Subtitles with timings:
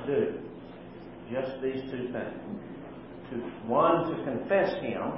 [0.00, 0.38] to do.
[1.30, 3.42] Just these two things.
[3.66, 5.12] One, to confess Him.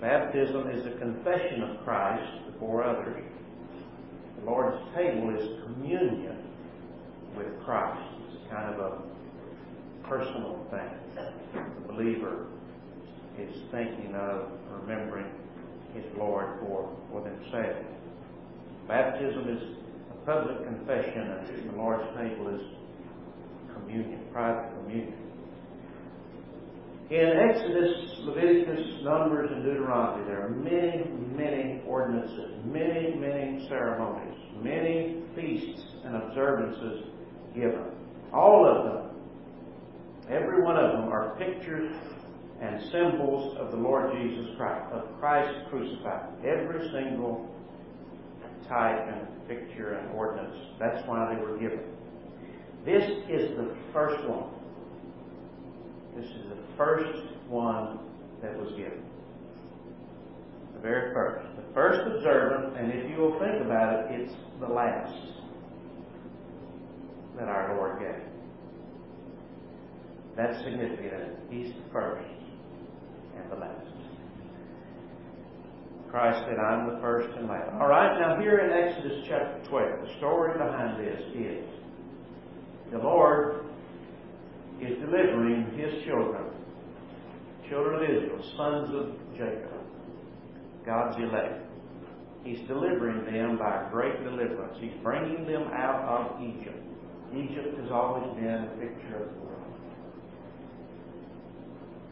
[0.00, 3.22] Baptism is a confession of Christ before others.
[4.38, 6.36] The Lord's table is communion
[7.36, 8.00] with Christ.
[8.32, 11.24] It's kind of a personal thing.
[11.54, 12.46] The believer
[13.38, 15.26] is thinking of remembering
[15.94, 17.86] his Lord for, for themselves.
[18.86, 19.62] Baptism is
[20.10, 22.62] a public confession, and the Lord's table is
[23.80, 25.14] communion, private communion.
[27.10, 27.94] In Exodus,
[28.26, 36.16] Leviticus, Numbers, and Deuteronomy, there are many, many ordinances, many, many ceremonies, many feasts and
[36.16, 37.04] observances
[37.54, 37.86] given.
[38.32, 39.20] All of them,
[40.28, 41.96] every one of them, are pictures
[42.60, 46.28] and symbols of the Lord Jesus Christ, of Christ crucified.
[46.44, 47.48] Every single
[48.68, 50.56] type and picture and ordinance.
[50.78, 51.80] That's why they were given.
[52.88, 54.48] This is the first one.
[56.16, 57.98] This is the first one
[58.40, 59.04] that was given.
[60.72, 61.54] The very first.
[61.56, 65.12] The first observance, and if you will think about it, it's the last
[67.38, 68.24] that our Lord gave.
[70.34, 71.36] That's significant.
[71.50, 72.24] He's the first
[73.36, 73.86] and the last.
[76.10, 77.70] Christ said, I'm the first and last.
[77.82, 81.78] All right, now here in Exodus chapter 12, the story behind this is
[82.90, 83.66] the Lord
[84.80, 86.44] is delivering his children,
[87.68, 89.80] children of Israel, sons of Jacob,
[90.86, 91.64] God's elect.
[92.44, 94.78] He's delivering them by great deliverance.
[94.80, 96.82] He's bringing them out of Egypt.
[97.36, 99.74] Egypt has always been a picture of the world.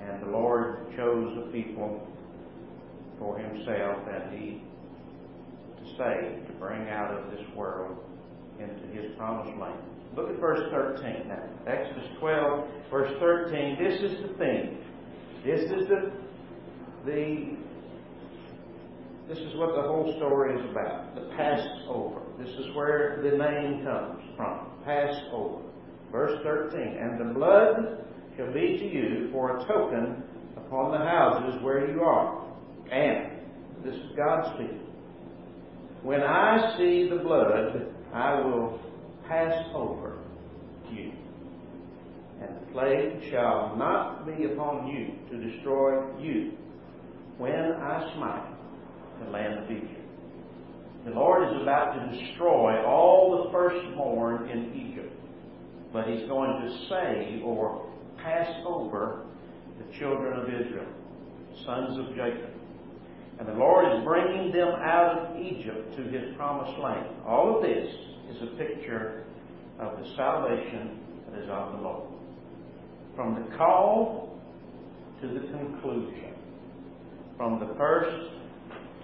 [0.02, 2.06] And the Lord chose a people
[3.19, 4.62] for himself and he
[5.79, 7.96] to save, to bring out of this world
[8.58, 9.95] into his promised land.
[10.16, 11.42] Look at verse 13 now.
[11.66, 13.76] Exodus 12, verse 13.
[13.78, 14.78] This is the thing.
[15.44, 16.12] This is the
[17.04, 17.56] the
[19.28, 21.14] this is what the whole story is about.
[21.14, 22.22] The Passover.
[22.38, 24.70] This is where the name comes from.
[24.84, 25.62] Passover.
[26.12, 26.80] Verse 13.
[26.80, 28.04] And the blood
[28.36, 30.22] shall be to you for a token
[30.56, 32.46] upon the houses where you are.
[32.92, 33.32] And,
[33.84, 34.86] this is God speaking.
[36.02, 38.80] When I see the blood, I will
[39.28, 40.06] pass over
[42.76, 46.52] plague shall not be upon you to destroy you
[47.38, 48.52] when I smite
[49.25, 50.02] the land of Egypt.
[51.06, 55.11] The Lord is about to destroy all the firstborn in Egypt,
[55.90, 59.25] but He's going to save or pass over
[59.79, 60.87] the children of Israel,
[61.64, 62.50] sons of Jacob.
[63.38, 67.06] And the Lord is bringing them out of Egypt to His promised land.
[67.26, 67.88] All of this
[68.32, 69.25] is a picture
[69.79, 71.00] of the salvation
[71.31, 72.15] that is of the Lord.
[73.16, 74.38] From the call
[75.22, 76.34] to the conclusion.
[77.38, 78.30] From the first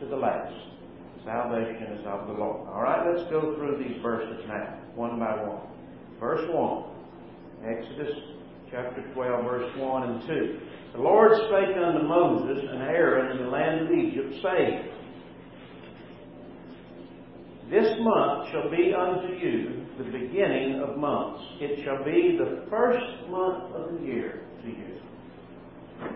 [0.00, 0.54] to the last.
[1.24, 2.68] Salvation is of the Lord.
[2.68, 5.66] All right, let's go through these verses now, one by one.
[6.18, 6.84] Verse 1,
[7.64, 8.14] Exodus
[8.70, 10.60] chapter 12, verse 1 and 2.
[10.94, 14.88] The Lord spake unto Moses and Aaron in the land of Egypt, saying,
[17.70, 21.42] This month shall be unto you the beginning of months.
[21.60, 25.00] It shall be the first month of the year to you.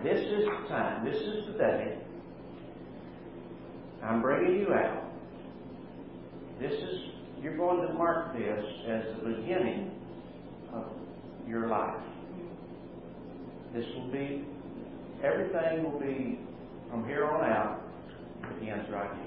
[0.03, 1.97] This is the time, this is the day.
[4.03, 5.03] I'm bringing you out.
[6.59, 6.99] This is,
[7.41, 9.91] you're going to mark this as the beginning
[10.73, 10.85] of
[11.47, 12.01] your life.
[13.73, 14.45] This will be
[15.23, 16.39] Everything will be,
[16.91, 17.81] from here on out,
[18.59, 19.26] begins right here.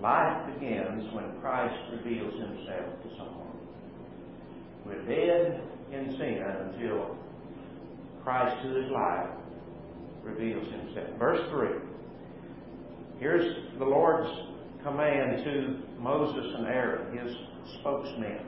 [0.00, 3.46] Life begins when Christ reveals himself to someone.
[4.84, 5.62] We're dead
[5.92, 7.16] in sin until
[8.22, 9.30] Christ, who is life,
[10.22, 11.18] reveals himself.
[11.18, 11.68] Verse 3.
[13.18, 14.28] Here's the Lord's
[14.82, 17.34] command to Moses and Aaron, his
[17.80, 18.40] spokesmen.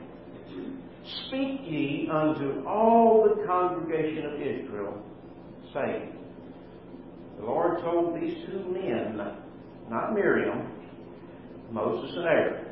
[1.27, 5.01] Speak ye unto all the congregation of Israel
[5.73, 6.13] saying,
[7.39, 9.17] The Lord told these two men,
[9.89, 10.67] not Miriam,
[11.71, 12.65] Moses and Aaron,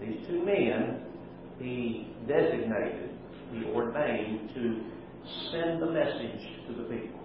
[0.00, 1.02] these two men,
[1.58, 3.10] He designated,
[3.52, 4.80] He ordained to
[5.50, 7.20] send the message to the people.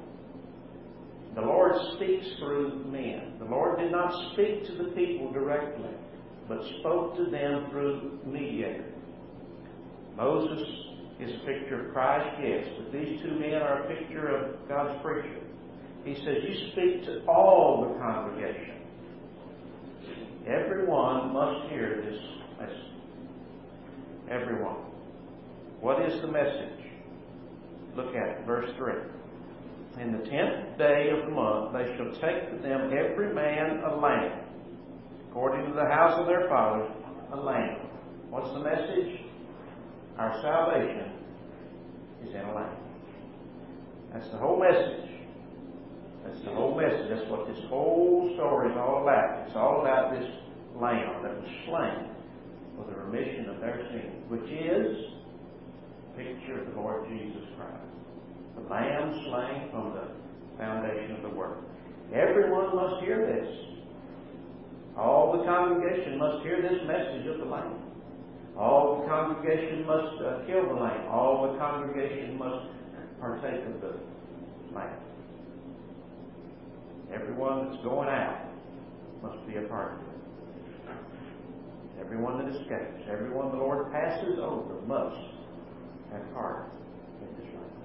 [1.36, 3.34] The Lord speaks through men.
[3.40, 5.90] The Lord did not speak to the people directly,
[6.48, 8.86] but spoke to them through mediator.
[10.18, 10.62] Moses
[11.20, 15.02] is a picture of Christ, yes, but these two men are a picture of God's
[15.02, 15.40] preacher.
[16.04, 18.81] He says, You speak to all the congregation.
[20.48, 22.20] Everyone must hear this
[22.60, 22.78] message.
[24.30, 24.78] Everyone.
[25.80, 26.86] What is the message?
[27.96, 28.94] Look at it, verse 3.
[30.02, 33.96] In the tenth day of the month, they shall take to them every man a
[33.96, 34.40] lamb,
[35.30, 36.90] according to the house of their fathers,
[37.34, 37.78] a lamb.
[38.30, 39.22] What's the message?
[40.18, 41.12] Our salvation
[42.26, 42.78] is in a lamb.
[44.14, 45.10] That's the whole message.
[46.24, 47.10] That's the whole message.
[47.10, 49.48] That's what this whole story is all about.
[49.48, 50.28] It's all about this
[50.76, 52.10] lamb that was slain
[52.78, 54.98] for the remission of their sins, which is
[56.14, 57.92] a picture of the Lord Jesus Christ
[58.56, 60.08] the Lamb slain from the
[60.58, 61.64] foundation of the world.
[62.14, 63.48] Everyone must hear this.
[64.98, 67.76] All the congregation must hear this message of the Lamb.
[68.58, 71.08] All the congregation must uh, kill the Lamb.
[71.08, 72.68] All the congregation must
[73.20, 73.94] partake of the
[74.76, 75.00] Lamb.
[77.14, 78.48] Everyone that's going out
[79.22, 80.22] must be a part of it.
[82.00, 85.22] Everyone that escapes, everyone the Lord passes over must
[86.12, 86.72] have part
[87.22, 87.78] in this life.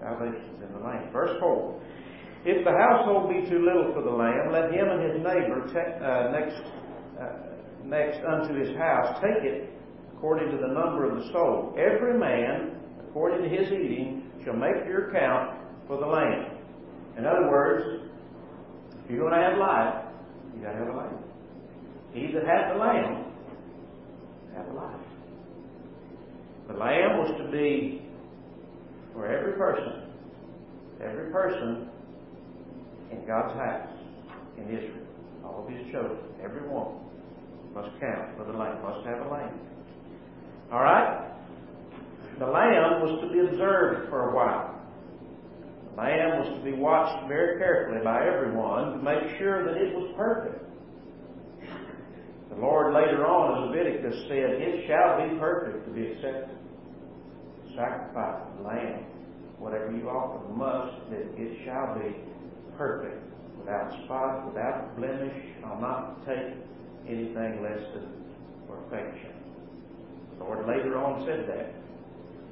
[0.00, 1.10] salvation is in the Lamb.
[1.12, 1.80] Verse 4.
[2.44, 5.96] If the household be too little for the lamb, let him and his neighbor te-
[6.04, 6.60] uh, next,
[7.16, 9.70] uh, next unto his house take it
[10.14, 11.74] according to the number of the soul.
[11.78, 12.76] Every man,
[13.08, 16.58] according to his eating, shall make your account for the lamb.
[17.16, 18.10] In other words,
[19.04, 20.04] if you're going to have life,
[20.54, 21.18] you got to have a lamb.
[22.12, 23.24] He that hath the lamb,
[24.54, 25.00] hath life.
[26.68, 28.02] The lamb was to be
[29.12, 30.10] for every person,
[31.02, 31.88] every person
[33.10, 33.88] in God's house
[34.56, 35.06] in Israel,
[35.44, 36.96] all of his children, every one
[37.74, 39.58] must count for the lamb, must have a lamb.
[40.72, 41.30] All right?
[42.38, 44.73] The lamb was to be observed for a while.
[45.94, 49.94] The lamb was to be watched very carefully by everyone to make sure that it
[49.94, 50.60] was perfect.
[52.50, 56.58] The Lord later on in Leviticus said, It shall be perfect to be accepted
[57.76, 59.04] sacrifice of lamb,
[59.58, 62.14] whatever you offer, must that it shall be
[62.78, 63.22] perfect,
[63.58, 65.34] without spot, without blemish.
[65.66, 66.54] I'll not take
[67.06, 68.06] anything less than
[68.68, 69.34] perfection.
[70.38, 71.83] The Lord later on said that.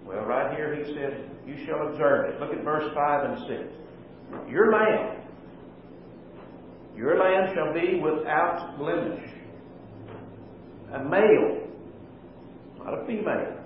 [0.07, 2.41] Well, right here he said, You shall observe it.
[2.41, 4.51] Look at verse 5 and 6.
[4.51, 5.23] Your lamb,
[6.97, 9.31] your lamb shall be without blemish.
[10.95, 11.69] A male,
[12.79, 13.63] not a female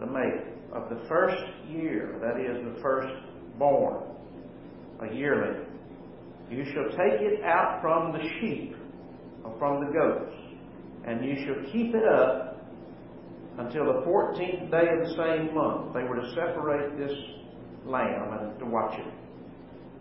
[0.00, 3.12] but a male of the first year, that is, the first
[3.58, 4.02] born,
[5.00, 5.66] a yearling.
[6.50, 8.76] You shall take it out from the sheep
[9.44, 10.34] or from the goats,
[11.06, 12.49] and you shall keep it up
[13.58, 15.94] until the fourteenth day of the same month.
[15.94, 17.16] They were to separate this
[17.84, 19.14] lamb and to watch it.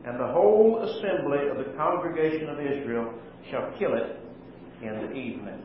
[0.06, 3.14] And the whole assembly of the congregation of Israel
[3.52, 4.20] shall kill it
[4.82, 5.62] in the evening.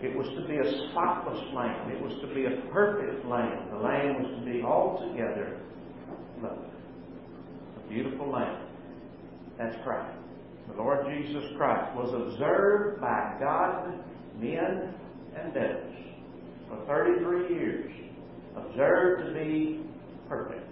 [0.00, 1.90] It was to be a spotless lamb.
[1.90, 3.68] It was to be a perfect lamb.
[3.72, 5.60] The lamb was to be altogether
[6.40, 6.68] lovely.
[7.84, 8.64] A beautiful lamb.
[9.58, 10.16] That's Christ.
[10.68, 13.98] The Lord Jesus Christ was observed by God,
[14.38, 14.94] men,
[15.36, 15.94] and devils
[16.68, 17.92] for 33 years.
[18.56, 19.80] Observed to be
[20.28, 20.66] perfect,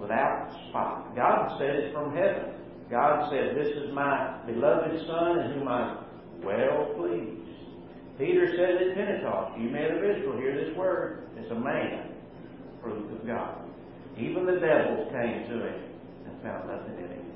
[0.00, 1.14] without spot.
[1.14, 2.54] God said it from heaven.
[2.90, 5.98] God said, This is my beloved Son in whom I'm
[6.42, 7.48] well pleased.
[8.18, 11.28] Peter said at Pentecost, You men of Israel, hear this word.
[11.36, 12.10] It's a man,
[12.82, 13.60] proof of God.
[14.18, 15.82] Even the devils came to him
[16.26, 17.28] and found nothing in him.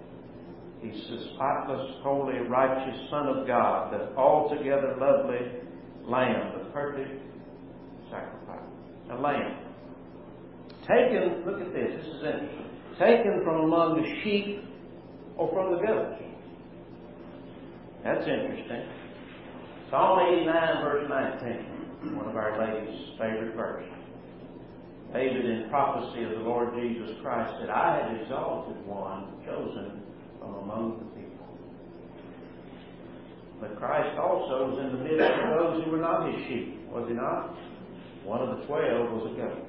[0.82, 5.46] He's the spotless, holy, righteous Son of God, the altogether lovely
[6.06, 7.22] Lamb, the perfect
[8.10, 8.60] sacrifice.
[9.10, 9.58] A lamb.
[10.82, 12.70] Taken, look at this, this is interesting.
[12.98, 14.64] Taken from among the sheep
[15.36, 16.22] or from the goats.
[18.04, 18.88] That's interesting.
[19.90, 23.92] Psalm 89, verse 19, one of our ladies' favorite verses.
[25.12, 30.02] David, in prophecy of the Lord Jesus Christ, said, I have exalted one chosen
[30.40, 31.31] from among the people.
[33.62, 37.06] But Christ also was in the midst of those who were not his sheep, was
[37.06, 37.54] he not?
[38.26, 39.62] One of the twelve was a goat.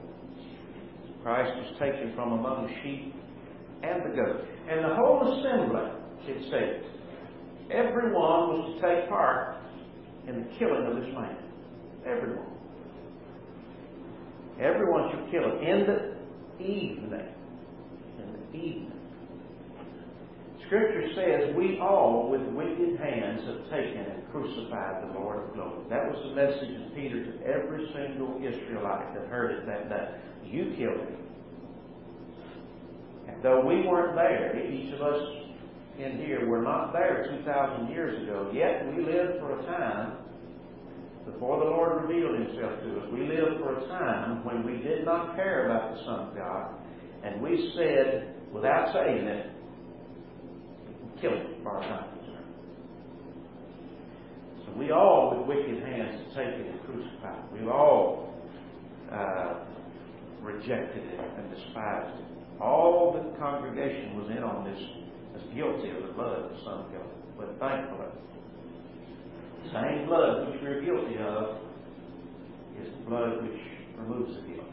[1.21, 3.13] Christ was taken from among the sheep
[3.83, 4.47] and the goat.
[4.67, 5.93] And the whole assembly,
[6.25, 6.89] it says,
[7.69, 9.57] everyone was to take part
[10.27, 11.37] in the killing of this man.
[12.03, 12.49] Everyone.
[14.59, 17.29] Everyone should kill him in the evening.
[18.17, 18.92] In the evening.
[20.73, 25.85] Scripture says, We all with wicked hands have taken and crucified the Lord of glory.
[25.89, 30.17] That was the message of Peter to every single Israelite that heard it that day.
[30.43, 31.17] You killed him.
[33.27, 35.21] And though we weren't there, each of us
[35.99, 40.17] in here were not there 2,000 years ago, yet we lived for a time
[41.31, 43.13] before the Lord revealed himself to us.
[43.13, 46.73] We lived for a time when we did not care about the Son of God,
[47.23, 49.53] and we said, without saying it,
[51.63, 52.09] for our time.
[54.65, 57.43] So we all, with wicked hands, taken and crucified.
[57.53, 58.33] We've all
[59.11, 59.53] uh,
[60.41, 62.61] rejected it and despised it.
[62.61, 64.79] All the congregation was in on this
[65.35, 67.07] as guilty of the blood of of God.
[67.37, 68.07] But thankfully,
[69.63, 71.57] the same blood which we're guilty of
[72.81, 73.61] is the blood which
[73.97, 74.67] removes the guilt.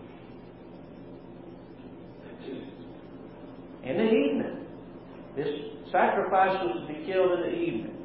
[3.82, 4.59] In the evening,
[5.40, 7.96] this sacrifice was to be killed in the evening.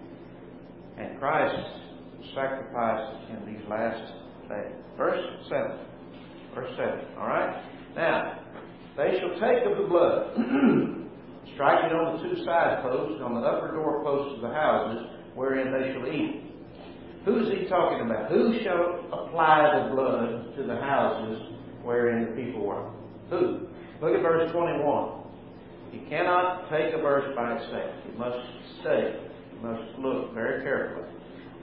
[0.98, 1.56] And Christ
[2.34, 4.00] sacrificed in these last
[4.48, 4.72] days.
[4.98, 5.80] Verse 7.
[6.56, 7.00] Verse 7.
[7.20, 7.62] All right?
[7.96, 8.40] Now,
[8.96, 10.36] they shall take of the blood,
[11.56, 15.06] strike it on the two side posts, on the upper door posts of the houses,
[15.36, 16.42] wherein they shall eat.
[17.26, 18.32] Who's he talking about?
[18.32, 21.42] Who shall apply the blood to the houses
[21.84, 22.90] wherein the people were?
[23.30, 23.68] Who?
[24.00, 25.25] Look at verse 21.
[25.96, 27.96] You cannot take a verse by itself.
[28.06, 28.38] You must
[28.82, 29.16] study.
[29.54, 31.08] You must look very carefully.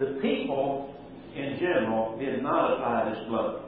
[0.01, 0.97] The people,
[1.37, 3.63] in general, did not apply this blood.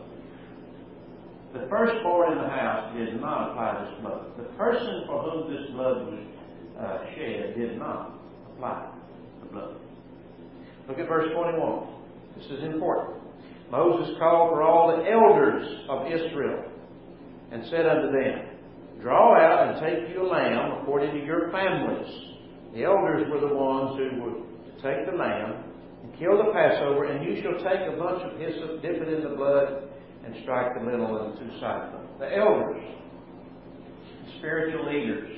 [1.53, 4.25] The firstborn in the house did not apply this blood.
[4.39, 6.21] The person for whom this blood was
[6.81, 8.19] uh, shed did not
[8.55, 8.91] apply
[9.43, 9.77] the blood.
[10.89, 11.87] Look at verse 21.
[12.39, 13.23] This is important.
[13.71, 16.65] Moses called for all the elders of Israel
[17.53, 18.54] and said unto them,
[19.05, 22.09] Draw out and take you a lamb according to your families.
[22.73, 25.63] The elders were the ones who would take the lamb
[26.03, 29.29] and kill the Passover, and you shall take a bunch of hyssop, dip it in
[29.29, 29.91] the blood,
[30.25, 31.93] and strike the middle and the two sides.
[32.19, 32.81] The elders,
[34.25, 35.37] the spiritual leaders,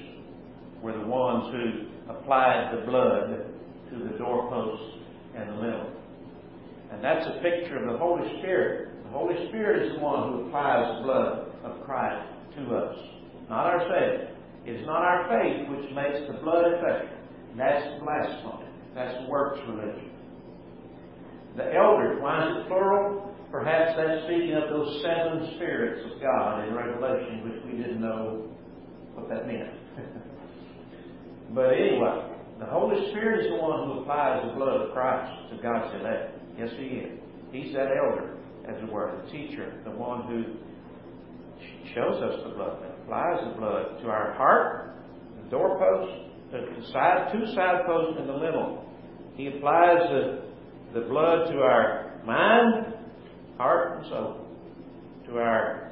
[0.80, 3.50] were the ones who applied the blood
[3.90, 4.94] to the doorposts
[5.34, 5.90] and the lintel.
[6.92, 8.90] And that's a picture of the Holy Spirit.
[9.02, 13.15] The Holy Spirit is the one who applies the blood of Christ to us
[13.48, 14.30] not our faith.
[14.66, 17.18] It is not our faith which makes the blood effective.
[17.56, 18.66] That's blasphemy.
[18.94, 20.10] That's works religion.
[21.56, 23.34] The elders, why is it plural?
[23.50, 28.48] Perhaps that's speaking of those seven spirits of God in Revelation, which we didn't know
[29.14, 29.70] what that meant.
[31.54, 35.62] but anyway, the Holy Spirit is the one who applies the blood of Christ to
[35.62, 36.38] God's elect.
[36.58, 37.18] Yes, He is.
[37.52, 38.36] He's that elder,
[38.68, 40.56] as it were, the teacher, the one who
[41.96, 44.96] shows us the blood that applies the blood to our heart,
[45.42, 46.12] the doorpost,
[46.52, 48.84] the side, two side posts, and the lintel.
[49.34, 50.42] He applies the,
[50.92, 52.94] the blood to our mind,
[53.56, 54.46] heart, and soul,
[55.26, 55.90] to our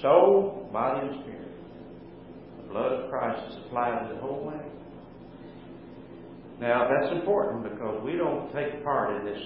[0.00, 1.48] soul, body, and spirit.
[2.62, 4.70] The blood of Christ is applied to the whole man.
[6.60, 9.42] Now, that's important because we don't take part in this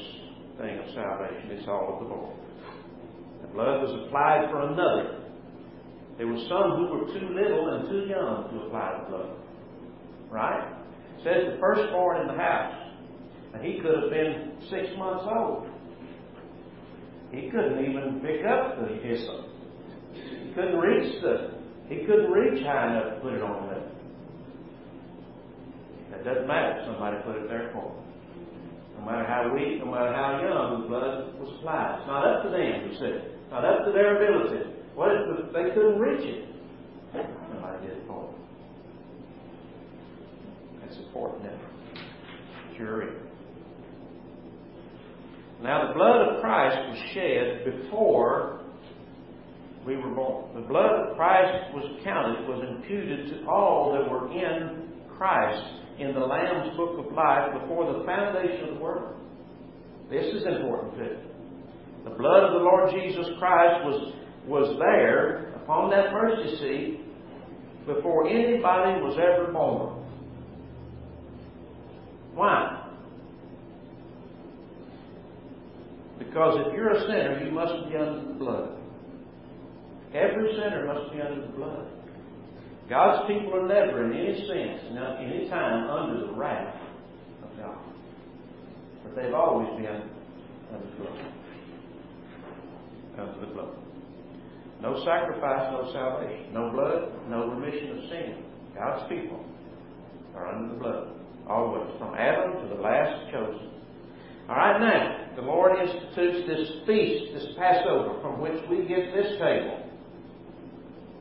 [0.59, 1.51] thing of salvation.
[1.51, 2.37] It's all of the Lord.
[3.43, 5.20] The blood was applied for another
[6.19, 9.37] there were some who were too little and too young to apply the blood.
[10.31, 10.73] Right?
[11.19, 12.75] It says the firstborn in the house.
[13.55, 15.67] And he could have been six months old.
[17.33, 19.47] He couldn't even pick up the hyssop.
[20.15, 23.91] He couldn't reach the he couldn't reach high enough to put it on the lip.
[26.13, 26.79] That doesn't matter.
[26.79, 27.99] if Somebody put it there for him.
[28.99, 31.99] No matter how weak, no matter how young the blood was applied.
[31.99, 33.35] It's not up to them, he said.
[33.51, 34.71] Not up to their ability.
[34.95, 36.49] What if they couldn't reach it?
[37.15, 38.35] I did for.
[40.81, 41.53] That's important?
[42.77, 43.05] Sure.
[45.63, 48.61] Now, the blood of Christ was shed before
[49.87, 50.55] we were born.
[50.55, 55.63] The blood of Christ was counted, was imputed to all that were in Christ
[55.99, 59.17] in the Lamb's book of life before the foundation of the world.
[60.11, 61.17] This is important too.
[62.05, 64.15] The blood of the Lord Jesus Christ was
[64.47, 67.01] was there upon that mercy seat
[67.87, 70.05] before anybody was ever born.
[72.35, 72.89] Why?
[76.19, 78.77] Because if you're a sinner, you must be under the blood.
[80.15, 81.87] Every sinner must be under the blood.
[82.89, 86.75] God's people are never, in any sense, not any time, under the wrath
[87.43, 87.79] of God.
[89.05, 90.03] But they've always been
[90.73, 91.33] under the blood.
[93.19, 93.90] Under the blood.
[94.81, 96.53] No sacrifice, no salvation.
[96.55, 98.45] No blood, no remission of sin.
[98.75, 99.45] God's people
[100.35, 101.09] are under the blood.
[101.49, 101.91] Always.
[101.99, 103.71] From Adam to the last chosen.
[104.49, 104.73] All right.
[104.73, 109.87] right now, the Lord institutes this feast, this Passover, from which we get this table.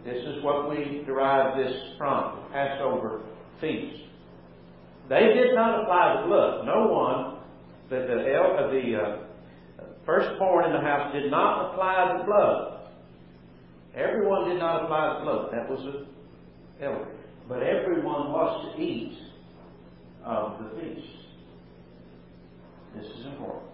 [0.06, 3.22] This is what we derive this from, the Passover
[3.60, 4.04] feast.
[5.10, 6.66] They did not apply the blood.
[6.66, 7.40] No one,
[7.90, 12.79] the, the, uh, the uh, firstborn in the house did not apply the blood.
[14.00, 15.50] Everyone did not apply the blood.
[15.52, 16.08] That was an
[16.82, 17.08] elder.
[17.48, 19.18] But everyone was to eat
[20.24, 21.08] of the feast.
[22.96, 23.70] This is important.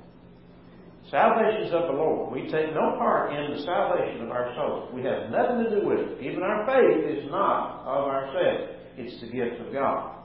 [1.11, 2.33] Salvation is of the Lord.
[2.33, 4.89] We take no part in the salvation of our souls.
[4.93, 6.21] We have nothing to do with it.
[6.21, 8.73] Even our faith is not of ourselves.
[8.97, 10.15] It's the gift of God.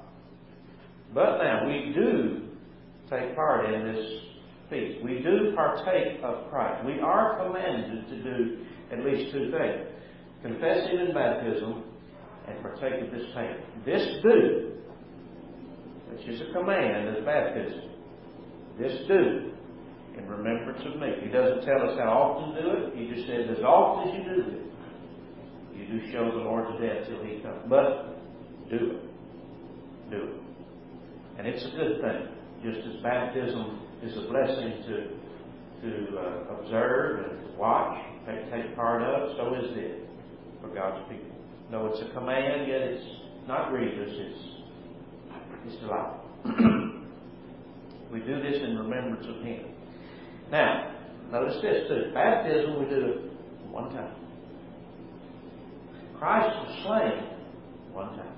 [1.12, 2.48] But now, we do
[3.10, 4.06] take part in this
[4.70, 5.04] feast.
[5.04, 6.86] We do partake of Christ.
[6.86, 9.89] We are commanded to do at least two things.
[10.42, 11.84] Confess Him in baptism
[12.48, 13.60] and partake of this table.
[13.84, 14.72] This do,
[16.10, 17.90] which is a command as baptism.
[18.78, 19.52] This do
[20.16, 21.12] in remembrance of me.
[21.22, 22.96] He doesn't tell us how often to do it.
[22.96, 24.60] He just says, as often as you do it,
[25.76, 27.62] you do show the Lord's death till He comes.
[27.68, 28.16] But
[28.70, 30.10] do it.
[30.10, 30.34] Do it.
[31.38, 32.28] And it's a good thing.
[32.64, 35.20] Just as baptism is a blessing to
[35.82, 40.09] to uh, observe and watch, take, take part of, so is it
[40.60, 41.36] for God's people.
[41.70, 43.04] No, it's a command, yet it's
[43.46, 44.10] not grievous.
[44.10, 44.50] It's
[45.66, 46.24] it's delightful.
[48.12, 49.66] we do this in remembrance of Him.
[50.50, 50.94] Now,
[51.30, 52.12] notice this too.
[52.14, 54.14] Baptism, we do it one time.
[56.18, 58.36] Christ was slain one time.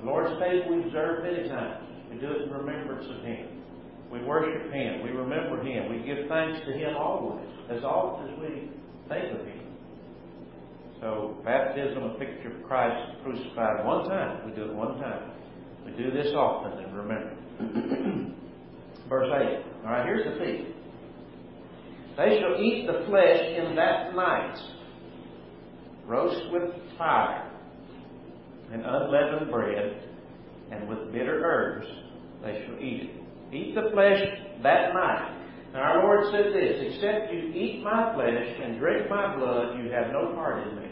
[0.00, 1.84] The Lord's table we observe many times.
[2.10, 3.62] We do it in remembrance of Him.
[4.10, 5.02] We worship Him.
[5.04, 5.90] We remember Him.
[5.90, 8.70] We give thanks to Him always, as often as we
[9.08, 9.59] think of Him.
[11.00, 14.46] So, baptism, a picture of Christ crucified one time.
[14.46, 15.30] We do it one time.
[15.86, 17.36] We do this often and remember.
[19.08, 19.86] Verse 8.
[19.86, 20.76] All right, here's the feast.
[22.18, 24.58] They shall eat the flesh in that night,
[26.06, 27.50] roast with fire,
[28.70, 30.02] and unleavened bread,
[30.70, 31.86] and with bitter herbs
[32.42, 33.54] they shall eat it.
[33.54, 34.20] Eat the flesh
[34.62, 35.36] that night.
[35.72, 39.90] Now our Lord said this, except you eat my flesh and drink my blood, you
[39.90, 40.89] have no part in me.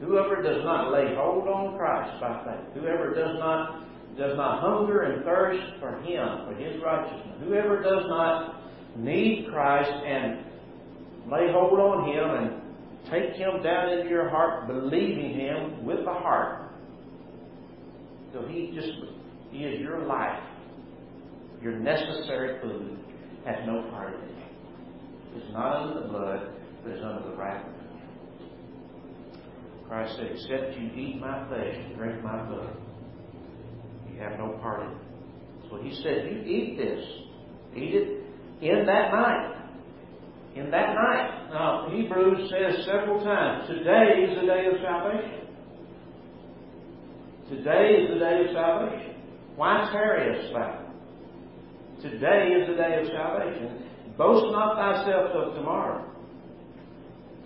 [0.00, 3.82] Whoever does not lay hold on Christ by faith, whoever does not
[4.18, 8.62] does not hunger and thirst for Him, for His righteousness, whoever does not
[8.96, 10.44] need Christ and
[11.30, 16.12] lay hold on Him and take Him down into your heart, believing Him with the
[16.12, 16.70] heart,
[18.32, 18.90] so He just
[19.50, 20.42] He is your life,
[21.62, 22.98] your necessary food,
[23.44, 24.36] has no part in it.
[25.36, 26.48] It's not under the blood,
[26.82, 27.64] but it's under the wrath.
[29.88, 32.76] Christ said, Except you eat my flesh and drink my blood,
[34.10, 34.98] you have no part in it.
[35.70, 37.04] So he said, You eat this.
[37.76, 38.24] Eat it
[38.62, 39.52] in that night.
[40.56, 41.48] In that night.
[41.50, 45.46] Now, Hebrews says several times, Today is the day of salvation.
[47.48, 49.14] Today is the day of salvation.
[49.54, 50.86] Why tarriest thou?
[52.02, 53.82] Today is the day of salvation.
[54.18, 56.10] Boast not thyself of tomorrow.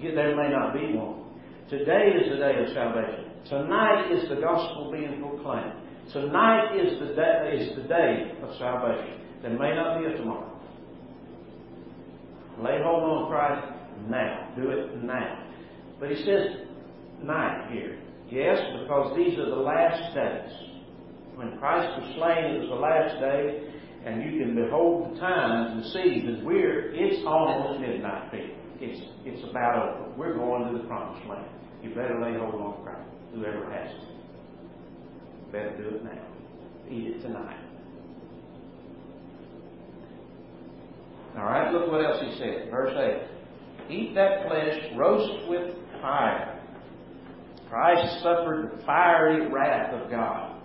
[0.01, 1.20] Yet there may not be one.
[1.71, 3.31] Today is the day of salvation.
[3.49, 5.75] Tonight is the gospel being proclaimed.
[6.13, 9.21] Tonight is the day, is the day of salvation.
[9.41, 10.51] There may not be a tomorrow.
[12.59, 13.69] Lay hold on Christ
[14.09, 14.53] now.
[14.57, 15.47] Do it now.
[16.01, 16.67] But he says
[17.23, 18.01] night here.
[18.29, 20.53] Yes, because these are the last days.
[21.37, 23.71] When Christ was slain, it was the last day,
[24.07, 26.45] and you can behold the times and seasons.
[26.45, 28.50] We're it's almost midnight.
[28.81, 30.11] It's it's about over.
[30.17, 31.47] We're going to the promised land.
[31.83, 35.53] You better lay hold on Christ, whoever has to.
[35.53, 36.27] Better do it now.
[36.91, 37.59] Eat it tonight.
[41.37, 42.71] All right, look what else he said.
[42.71, 42.93] Verse
[43.89, 43.93] 8.
[43.95, 46.61] Eat that flesh, roast with fire.
[47.69, 50.61] Christ suffered the fiery wrath of God.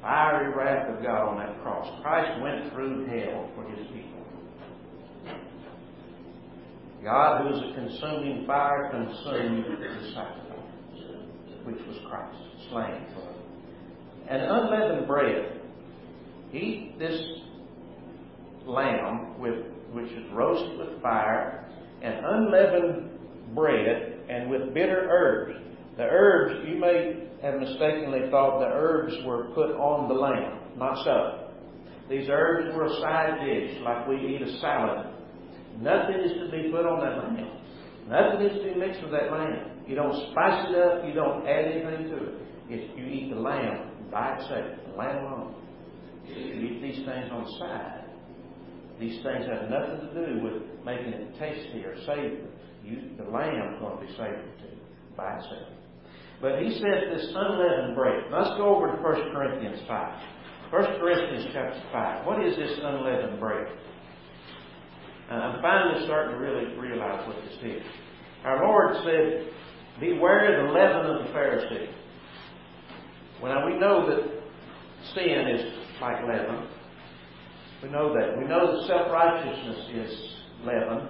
[0.00, 1.86] Fiery wrath of God on that cross.
[2.02, 4.15] Christ went through hell for his people.
[7.04, 10.56] God, who is a consuming fire, consumed the sacrifice,
[11.64, 12.36] which was Christ,
[12.70, 13.36] slain for us.
[14.28, 15.60] And unleavened bread.
[16.52, 17.20] Eat this
[18.66, 19.54] lamb with
[19.92, 21.64] which is roasted with fire,
[22.02, 23.10] and unleavened
[23.54, 25.58] bread, and with bitter herbs.
[25.96, 30.58] The herbs, you may have mistakenly thought the herbs were put on the lamb.
[30.76, 31.52] Not so.
[32.10, 35.15] These herbs were a side dish, like we eat a salad.
[35.80, 37.50] Nothing is to be put on that lamb.
[38.08, 39.82] Nothing is to be mixed with that lamb.
[39.86, 41.06] You don't spice it up.
[41.06, 42.34] You don't add anything to it.
[42.68, 45.54] It's, you eat the lamb by itself, the lamb alone.
[46.26, 48.04] You eat these things on the side.
[48.98, 52.48] These things have nothing to do with making it tasty or savory.
[52.82, 54.76] You, the lamb's going to be savory too,
[55.16, 55.68] by itself.
[56.40, 58.24] But he says this unleavened bread.
[58.30, 60.22] Let's go over to 1 Corinthians 5.
[60.70, 62.26] 1 Corinthians chapter 5.
[62.26, 63.68] What is this unleavened bread?
[65.30, 67.82] I'm finally starting to really realize what this is.
[68.44, 69.52] Our Lord said,
[69.98, 71.88] Beware the leaven of the Pharisee.
[73.42, 74.36] Well, we know that
[75.14, 76.68] sin is like leaven.
[77.82, 78.38] We know that.
[78.38, 80.34] We know that self righteousness is
[80.64, 81.08] leaven.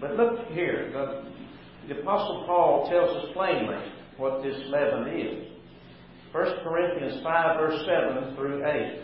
[0.00, 0.90] But look here.
[0.92, 5.48] The, the Apostle Paul tells us plainly what this leaven is.
[6.32, 9.00] 1 Corinthians 5, verse 7 through 8.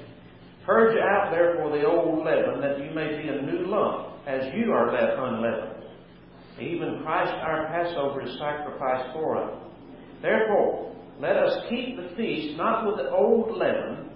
[0.68, 4.70] Purge out therefore the old leaven, that you may be a new lump, as you
[4.70, 5.82] are left unleavened.
[6.60, 9.62] Even Christ our Passover is sacrificed for us.
[10.20, 14.10] Therefore, let us keep the feast not with the old leaven,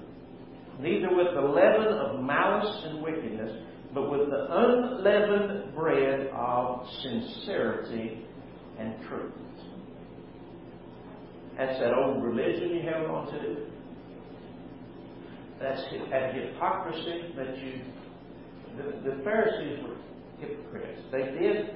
[0.79, 8.27] neither with the leaven of malice and wickedness, but with the unleavened bread of sincerity
[8.79, 9.33] and truth.
[11.57, 13.72] That's that old religion you held on to.
[15.63, 17.81] That's that hypocrisy that you.
[18.77, 19.97] The, the Pharisees were
[20.41, 21.01] hypocrites.
[21.13, 21.71] They did.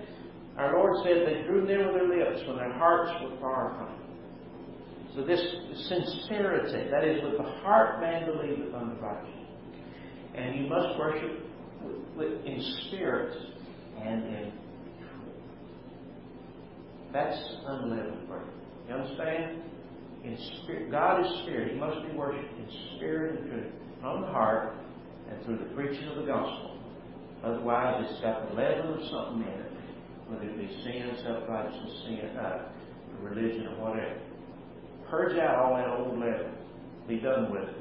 [0.58, 3.88] Our Lord said they drew near with their lips when their hearts were far from
[3.88, 4.06] Him.
[5.14, 5.40] So this
[5.88, 9.32] sincerity, that is, with the heart man believeth unto righteousness.
[10.34, 11.46] And you must worship
[11.82, 13.36] with, with, in spirit
[14.02, 14.52] and in
[14.98, 15.36] truth.
[17.12, 18.42] That's unleavened bread.
[18.88, 19.62] You understand?
[20.26, 21.72] In spirit, God is spirit.
[21.72, 24.74] He must be worshipped in spirit and truth, from the heart
[25.30, 26.78] and through the preaching of the gospel.
[27.44, 29.72] Otherwise, it's got the leaven of something in it,
[30.26, 32.68] whether it be sin, self-righteousness, sin, uh,
[33.22, 34.18] religion, or whatever.
[35.08, 36.52] Purge out all that old leaven.
[37.06, 37.76] Be done with it.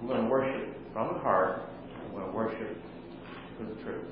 [0.00, 1.68] We're going to worship from the heart.
[2.12, 2.78] We're going to worship
[3.58, 4.04] through the truth.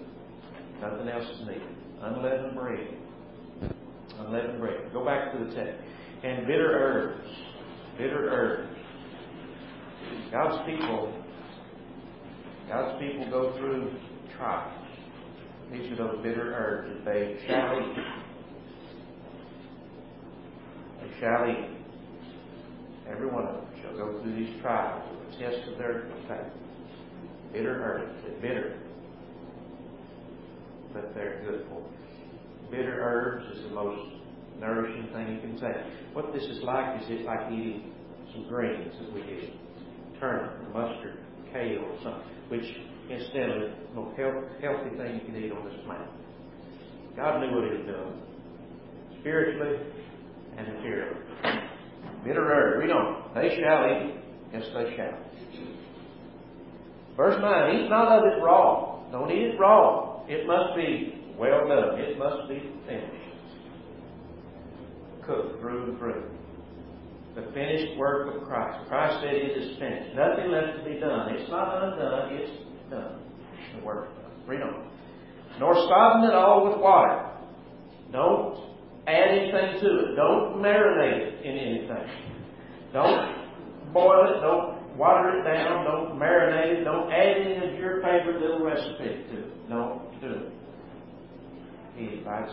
[0.82, 1.62] Nothing else is needed.
[2.02, 2.86] Unleavened bread.
[4.18, 4.92] Unleavened bread.
[4.92, 5.82] Go back to the text.
[6.22, 7.45] And bitter herbs.
[7.98, 8.76] Bitter herbs.
[10.30, 11.12] God's people,
[12.68, 13.90] God's people go through
[14.36, 14.72] trials.
[15.72, 17.96] These are those bitter herbs that they shall eat.
[21.00, 21.76] They shall eat.
[23.10, 26.52] Every one of them shall go through these trials the test of their faith.
[27.52, 28.78] Bitter herbs, they're bitter,
[30.92, 32.70] but they're good for you.
[32.70, 34.12] Bitter herbs is the most
[34.60, 35.82] nourishing thing you can take.
[36.14, 37.92] What this is like is it's like eating
[38.32, 39.54] some greens that we eat.
[40.20, 41.18] Turnip, mustard,
[41.52, 42.64] kale, or something, which
[43.10, 46.08] incidentally the most healthy thing you can eat on this planet.
[47.16, 48.22] God knew what he was doing.
[49.20, 49.78] Spiritually
[50.56, 51.20] and materially.
[52.24, 53.30] Bitter herb, read on.
[53.34, 54.14] They shall eat.
[54.52, 55.18] Yes, they shall.
[57.16, 59.00] Verse 9, eat not of it raw.
[59.10, 60.22] Don't eat it raw.
[60.28, 61.98] It must be well done.
[61.98, 63.25] It must be finished.
[65.26, 66.24] Cooked through and through.
[67.34, 68.88] The finished work of Christ.
[68.88, 70.14] Christ said it is finished.
[70.16, 71.34] Nothing left to be done.
[71.34, 73.20] It's not undone, it's done.
[73.76, 74.32] The work done.
[74.46, 74.88] Read on.
[75.58, 77.30] Nor sodden it all with water.
[78.12, 78.56] Don't
[79.06, 80.16] add anything to it.
[80.16, 82.08] Don't marinate it in anything.
[82.92, 84.40] Don't boil it.
[84.40, 85.84] Don't water it down.
[85.84, 86.84] Don't marinate it.
[86.84, 89.68] Don't add any of your favorite little recipe to it.
[89.68, 90.52] Don't do it.
[91.98, 92.46] Eat it by.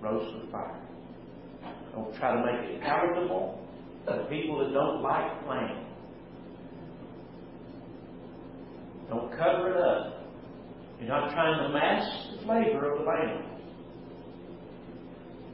[0.00, 0.80] Roast with fire.
[1.92, 3.66] Don't try to make it palatable
[4.06, 5.86] to people that don't like lamb.
[9.08, 10.18] Don't cover it up.
[11.00, 13.44] You're not trying to mask the flavor of the lamb.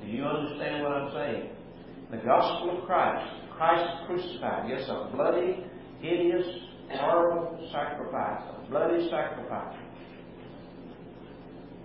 [0.03, 1.51] Do you understand what I'm saying?
[2.11, 5.65] The gospel of Christ, Christ crucified, yes, a bloody,
[6.01, 6.47] hideous,
[6.91, 9.77] horrible sacrifice, a bloody sacrifice.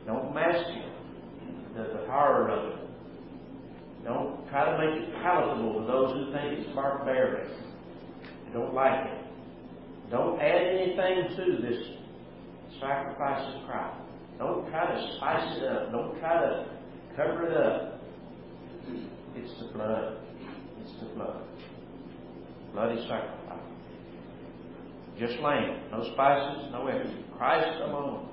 [0.06, 2.89] Don't mask it, the, the horror of it.
[4.04, 7.50] Don't try to make it palatable to those who think it's barbaric.
[8.46, 9.26] They don't like it.
[10.10, 11.78] Don't add anything to this
[12.80, 13.98] sacrifice of Christ.
[14.38, 15.92] Don't try to spice it up.
[15.92, 16.66] Don't try to
[17.16, 18.00] cover it up.
[19.36, 20.18] It's the blood.
[20.82, 21.44] It's the blood.
[22.74, 23.60] Bloody sacrifice.
[25.20, 25.82] Just lamb.
[25.92, 27.26] No spices, no everything.
[27.38, 28.30] Christ alone.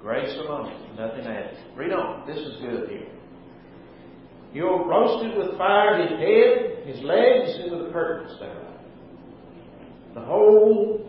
[0.00, 0.96] Grace alone.
[0.96, 1.58] Nothing added.
[1.76, 2.26] Read on.
[2.26, 3.19] This is good here.
[4.52, 8.74] You'll roast it with fire his head, his legs, and the curtains thereof.
[10.14, 11.08] The whole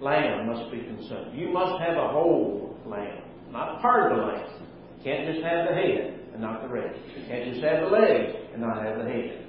[0.00, 1.34] lamb must be consumed.
[1.34, 4.60] You must have a whole lamb, not part of the lamb.
[4.98, 6.98] You can't just have the head and not the rest.
[7.16, 9.46] You can't just have the legs and not have the head.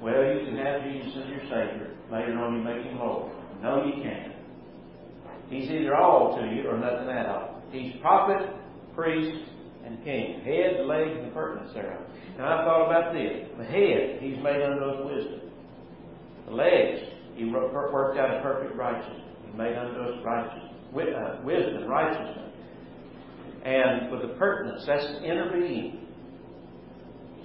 [0.00, 1.94] Well, you can have Jesus as your Savior.
[2.10, 3.32] Later on, you make him Lord.
[3.60, 4.32] No, you can't.
[5.50, 7.62] He's either all to you or nothing at all.
[7.70, 8.48] He's prophet,
[8.94, 9.44] priest,
[9.84, 10.40] and king.
[10.44, 12.00] Head, legs, and the purtenance thereof.
[12.36, 13.48] Now I thought about this.
[13.58, 15.40] The head, he's made unto us wisdom.
[16.46, 17.00] The legs,
[17.34, 19.22] he worked out a perfect righteousness.
[19.46, 20.64] He made unto us righteousness.
[20.94, 22.48] Uh, wisdom, righteousness.
[23.64, 26.06] And with the purtenance, that's inner being.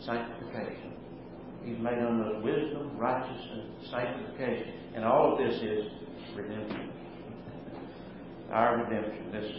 [0.05, 0.93] Sanctification.
[1.65, 4.73] He's made unto us wisdom, righteousness, sanctification.
[4.95, 5.85] And all of this is
[6.35, 6.91] redemption.
[8.51, 9.51] Our redemption, this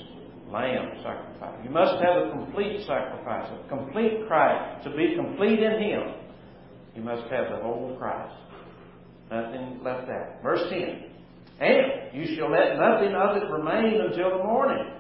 [0.51, 1.59] lamb sacrifice.
[1.65, 4.85] You must have a complete sacrifice, a complete Christ.
[4.85, 6.15] To be complete in Him,
[6.95, 8.35] you must have the whole Christ.
[9.31, 10.43] Nothing left out.
[10.43, 11.11] Verse 10.
[11.61, 14.93] And you shall let nothing of it remain until the morning,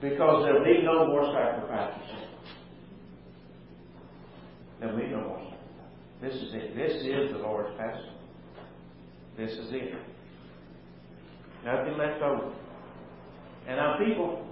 [0.00, 2.10] because there'll be no more sacrifices.
[4.78, 5.52] There'll be no more.
[6.22, 6.76] This is it.
[6.76, 8.12] This is the Lord's Passover.
[9.36, 9.94] This is it.
[11.64, 12.52] Nothing left over.
[13.66, 14.46] And now, people,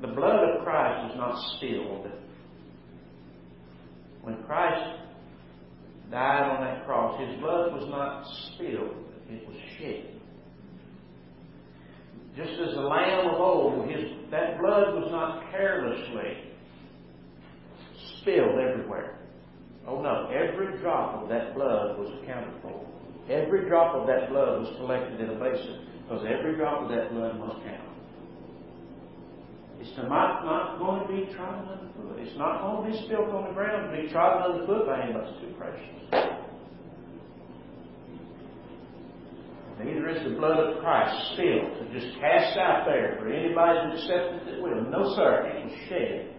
[0.00, 2.08] the blood of Christ is not spilled.
[4.22, 5.00] When Christ
[6.10, 8.24] died on that cross, his blood was not
[8.54, 8.96] spilled,
[9.30, 10.08] it was shed.
[12.36, 16.52] Just as the lamb of old, his, that blood was not carelessly
[18.20, 19.18] spilled everywhere.
[19.86, 22.86] Oh no, every drop of that blood was accounted for.
[23.28, 27.10] Every drop of that blood was collected in a basin because every drop of that
[27.10, 27.88] blood must count.
[29.80, 32.18] It's not, not going to be trodden underfoot.
[32.18, 35.30] It's not going to be spilled on the ground to be trodden underfoot by anybody.
[35.30, 36.02] It's too precious.
[39.82, 43.96] Neither is the blood of Christ spilled to just cast out there for anybody to
[43.98, 44.86] accept it that will.
[44.90, 45.50] No, sir.
[45.50, 46.30] It was shed.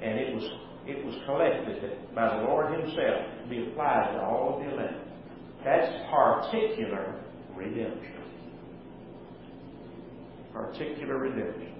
[0.00, 0.44] And it was
[0.86, 4.94] it was collected by the Lord Himself to be applied to all of the elect.
[5.64, 7.20] That's particular
[7.56, 8.15] redemption.
[10.56, 11.72] Particular redemption.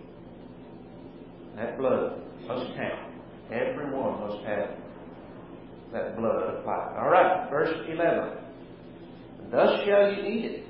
[1.56, 3.12] That blood must count.
[3.50, 4.70] Everyone must have
[5.92, 6.96] that blood applied.
[6.98, 8.36] All right, verse 11.
[9.50, 10.64] Thus shall you eat it.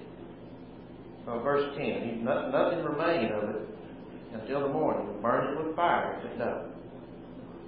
[1.26, 2.22] Well, verse 10.
[2.24, 3.62] Nothing remain of it
[4.34, 5.20] until the morning.
[5.20, 6.70] Burn it with fire if it does.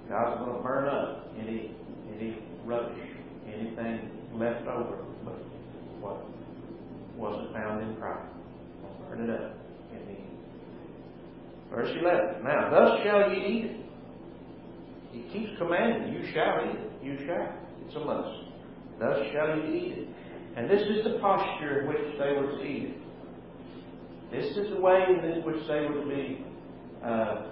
[0.07, 1.75] God's going to burn up any
[2.15, 2.97] any rubbish,
[3.45, 5.35] anything left over, but
[5.99, 6.25] what
[7.17, 8.25] wasn't found in Christ.
[9.09, 9.55] Burn it up.
[11.69, 12.43] Verse 11.
[12.43, 13.75] Now, thus shall ye eat it.
[15.11, 16.91] He keeps commanding, you shall eat it.
[17.03, 17.53] You shall.
[17.85, 18.29] It's a must.
[18.99, 20.07] Thus shall ye eat it.
[20.55, 22.97] And this is the posture in which they were to eat it.
[24.31, 26.45] This is the way in which they were to be
[27.03, 27.47] uh,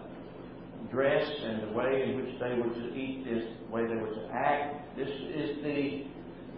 [0.92, 4.14] dressed and the way in which they were to eat this, the way they were
[4.14, 4.96] to act.
[4.98, 6.04] This is the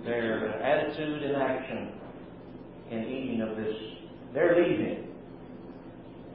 [0.06, 1.91] their attitude and action
[2.89, 3.76] in eating of this.
[4.34, 5.08] They're leaving.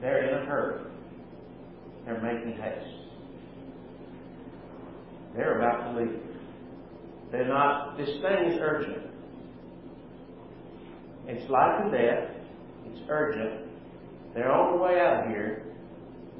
[0.01, 0.84] They're in a hurry.
[2.05, 3.05] They're making haste.
[5.35, 6.19] They're about to leave.
[7.31, 9.03] They're not, this thing is urgent.
[11.27, 12.29] It's life and death.
[12.85, 13.61] It's urgent.
[14.33, 15.63] They're on the way out of here.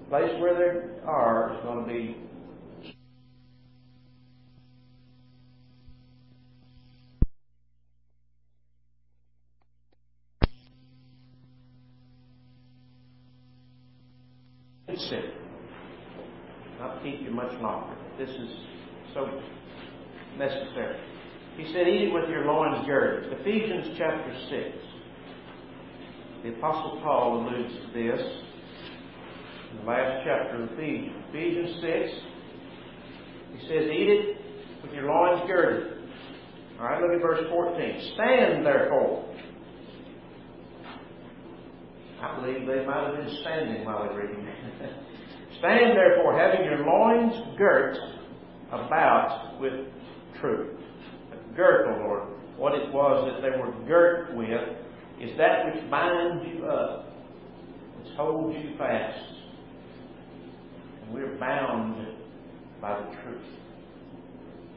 [0.04, 2.18] The place where they are is going to be
[14.98, 15.45] sick
[16.80, 17.96] not keep you much longer.
[18.18, 18.50] This is
[19.14, 19.42] so
[20.38, 20.98] necessary.
[21.58, 23.32] He said, Eat it with your loins girded.
[23.40, 24.78] Ephesians chapter 6.
[26.44, 28.22] The Apostle Paul alludes to this
[29.72, 31.24] in the last chapter of Ephesians.
[31.30, 32.12] Ephesians 6.
[33.58, 34.38] He says, Eat it
[34.84, 35.94] with your loins girded.
[36.80, 38.12] All right, look at verse 14.
[38.16, 39.34] Stand therefore.
[42.22, 44.48] I believe they might have been standing while they were reading.
[45.60, 47.98] Stand therefore, having your loins girt
[48.72, 49.74] about with
[50.40, 50.80] truth.
[51.56, 52.24] Girt, O Lord,
[52.58, 54.78] what it was that they were girt with
[55.22, 57.14] is that which binds you up,
[57.98, 59.20] which holds you fast.
[61.04, 62.08] And we're bound
[62.82, 63.42] by the truth.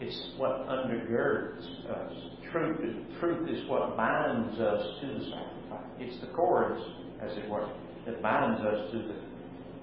[0.01, 1.61] It's what undergirds
[1.91, 2.12] us.
[2.53, 2.79] Truth,
[3.19, 5.91] truth is what binds us to the sacrifice.
[5.99, 6.81] It's the cords,
[7.21, 7.69] as it were,
[8.07, 9.14] that binds us to the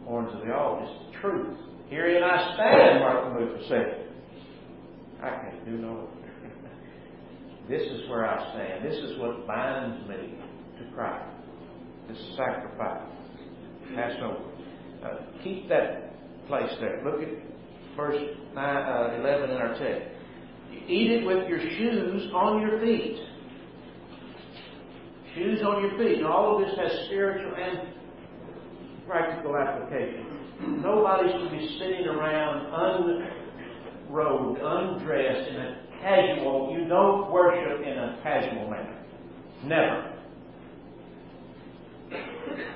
[0.06, 0.86] horns of the altar.
[0.86, 1.58] It's the truth.
[1.90, 4.02] Herein I stand, Martin Luther said.
[5.22, 6.10] I can't do no
[7.70, 8.86] This is where I stand.
[8.86, 10.36] This is what binds me
[10.80, 11.26] to Christ.
[12.08, 13.10] This sacrifice.
[13.96, 14.40] Passover.
[15.04, 16.16] Uh, keep that
[16.48, 17.02] place there.
[17.06, 17.30] Look at
[17.96, 18.22] verse
[18.54, 20.10] 9, uh, 11 in our text.
[20.88, 23.18] Eat it with your shoes on your feet.
[25.36, 26.18] Shoes on your feet.
[26.18, 27.95] And all of this has spiritual and
[29.08, 30.82] practical application.
[30.82, 32.68] Nobody should be sitting around
[34.10, 36.76] unrobed, undressed in a casual.
[36.78, 39.04] You don't worship in a casual manner.
[39.64, 40.12] Never.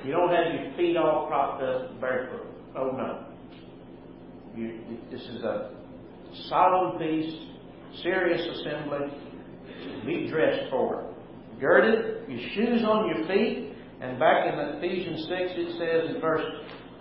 [0.04, 2.46] You don't have your feet all propped up barefoot.
[2.76, 3.26] Oh no.
[4.56, 5.70] You, this is a
[6.48, 7.36] solemn feast,
[8.02, 9.08] serious assembly.
[10.06, 11.60] Be dressed for it.
[11.60, 13.69] Girded, your shoes on your feet,
[14.00, 16.44] and back in Ephesians 6 it says in verse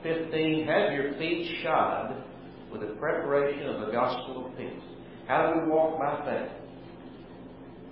[0.04, 2.24] 15, have your feet shod
[2.72, 4.84] with the preparation of the gospel of peace.
[5.28, 6.52] How do we walk by faith?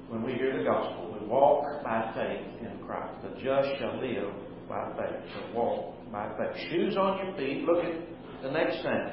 [0.09, 3.13] When we hear the gospel, we walk by faith in Christ.
[3.23, 4.33] The just shall live
[4.69, 5.21] by faith.
[5.33, 6.69] So walk by faith.
[6.69, 7.63] Shoes on your feet.
[7.65, 9.11] Look at the next thing.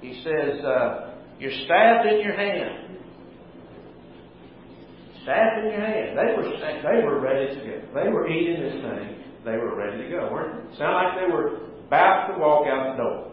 [0.00, 2.85] He says, uh, your staff in your hand.
[5.26, 6.14] Staff in your hand.
[6.14, 7.82] They were they were ready to go.
[7.98, 9.24] They were eating this thing.
[9.44, 10.30] They were ready to go.
[10.30, 10.78] Weren't they?
[10.78, 13.32] Sound like they were about to walk out the door.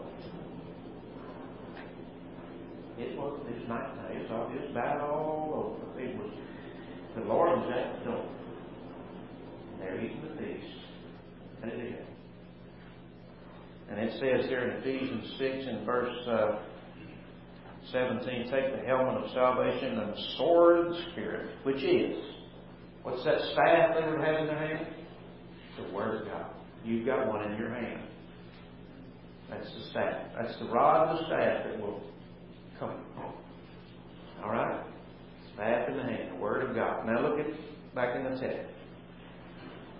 [2.98, 4.10] It was this night time.
[4.10, 6.00] It was just about all over.
[6.00, 6.30] It was
[7.14, 8.26] the Lord was at the door.
[9.72, 10.74] And they're eating the feast.
[11.62, 12.04] Ready to go.
[13.90, 16.58] And it says here in Ephesians 6 in verse uh,
[17.92, 22.16] 17, take the helmet of salvation and the sword of the Spirit, which is,
[23.02, 24.86] what's that staff they would have in their hand?
[25.76, 26.46] The Word of God.
[26.84, 28.00] You've got one in your hand.
[29.50, 30.14] That's the staff.
[30.40, 32.02] That's the rod of the staff that will
[32.78, 33.04] come.
[34.42, 34.84] All right?
[35.54, 37.06] Staff in the hand, the Word of God.
[37.06, 37.46] Now look at
[37.94, 38.70] back in the text.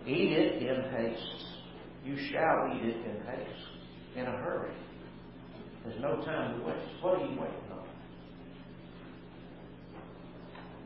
[0.07, 1.45] Eat it in haste.
[2.05, 4.75] You shall eat it in haste, in a hurry.
[5.85, 7.03] There's no time to waste.
[7.03, 7.64] What are you waiting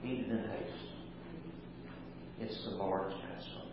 [0.04, 0.88] Eat it in haste.
[2.40, 3.68] It's the Lord's Passover.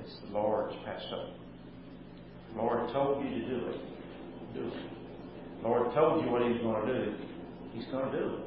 [0.00, 1.32] It's the Lord's Passover.
[2.54, 3.80] The Lord told you to do it.
[4.54, 4.72] Do it.
[5.62, 7.14] The Lord told you what He's going to do.
[7.72, 8.40] He's going to do it.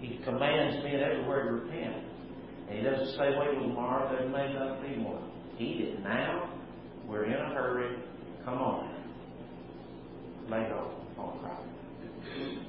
[0.00, 2.04] He commands men everywhere to repent.
[2.68, 5.30] And He doesn't say, wait till tomorrow, there may not be one.
[5.58, 6.50] Eat it now.
[7.06, 7.96] We're in a hurry.
[8.44, 8.94] Come on.
[10.48, 12.66] Lay hold on Christ.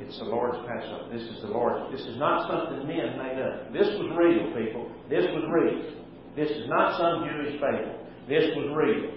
[0.00, 1.12] It's the Lord's Passover.
[1.12, 1.92] This is the Lord's.
[1.92, 3.72] This is not something men made up.
[3.72, 4.90] This was real, people.
[5.08, 6.00] This was real.
[6.34, 8.00] This is not some Jewish fable.
[8.28, 9.12] This was real.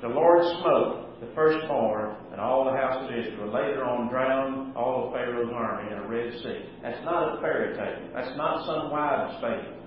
[0.00, 3.52] The Lord smote the firstborn and all the house of Israel.
[3.54, 6.66] Later on, drowned all of Pharaoh's army in a Red Sea.
[6.82, 8.10] That's not a fairy tale.
[8.14, 9.78] That's not some wives' fable.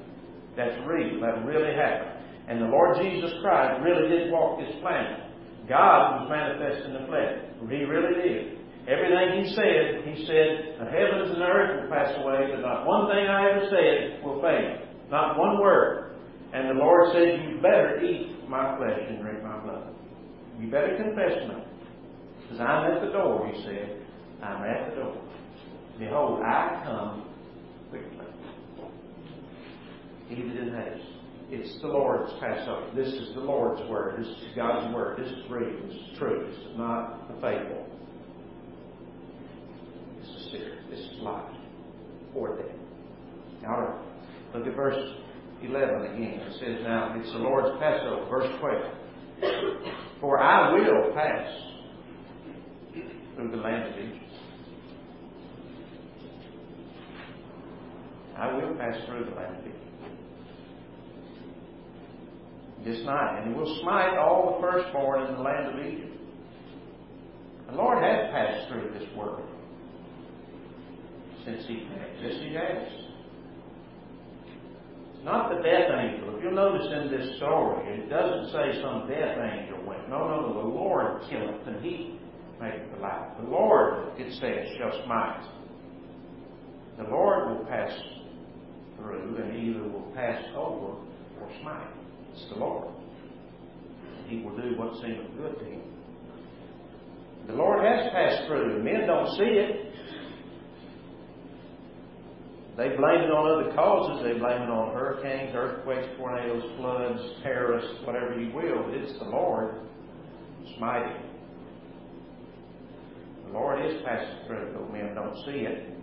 [0.55, 1.19] That's real.
[1.19, 2.23] That really happened.
[2.47, 5.19] And the Lord Jesus Christ really did walk this planet.
[5.67, 7.41] God was manifest in the flesh.
[7.69, 8.54] He really did.
[8.87, 12.85] Everything He said, He said, the heavens and the earth will pass away, but not
[12.85, 14.85] one thing I ever said will fail.
[15.09, 16.15] Not one word.
[16.53, 19.93] And the Lord said, You better eat my flesh and drink my blood.
[20.59, 21.63] You better confess me.
[22.43, 24.01] Because I'm at the door, He said.
[24.43, 25.21] I'm at the door.
[25.97, 27.27] Behold, I come
[27.89, 28.25] quickly.
[30.29, 31.15] It in haste.
[31.49, 32.89] It's the Lord's Passover.
[32.95, 34.19] This is the Lord's Word.
[34.19, 35.19] This is God's Word.
[35.19, 35.87] This is real.
[35.87, 36.47] This is true.
[36.49, 37.84] This is not a fable.
[40.25, 40.77] This is serious.
[40.89, 41.55] This is life
[42.33, 42.65] or death.
[43.67, 43.99] All right.
[44.53, 45.15] Look at verse
[45.61, 46.39] 11 again.
[46.39, 48.25] It says, Now, it's the Lord's Passover.
[48.29, 48.91] Verse 12.
[50.21, 51.47] For I will pass
[53.35, 54.21] through the land of Egypt.
[58.37, 59.81] I will pass through the land of Egypt.
[62.85, 66.17] This night, and will smite all the firstborn in the land of Egypt.
[67.69, 69.54] The Lord has passed through this world
[71.45, 71.87] since He
[72.21, 73.05] yes, He has.
[75.15, 76.35] It's not the death angel.
[76.35, 80.09] If you'll notice in this story, it doesn't say some death angel went.
[80.09, 80.53] No, no, no.
[80.53, 82.19] The Lord killeth, and He
[82.61, 83.31] maketh alive.
[83.41, 85.43] The Lord, it says, shall smite.
[86.97, 87.91] The Lord will pass
[88.97, 90.97] through, and either will pass over
[91.41, 91.89] or smite.
[92.33, 92.93] It's the Lord.
[94.27, 95.81] He will do what seems good to him.
[97.47, 99.94] The Lord has passed through, men don't see it.
[102.77, 104.23] They blame it on other causes.
[104.23, 108.83] They blame it on hurricanes, earthquakes, tornadoes, floods, terrorists, whatever you will.
[108.83, 109.75] But it's the Lord
[110.77, 111.23] smiting.
[113.47, 115.95] The Lord is passing through, though men don't see it.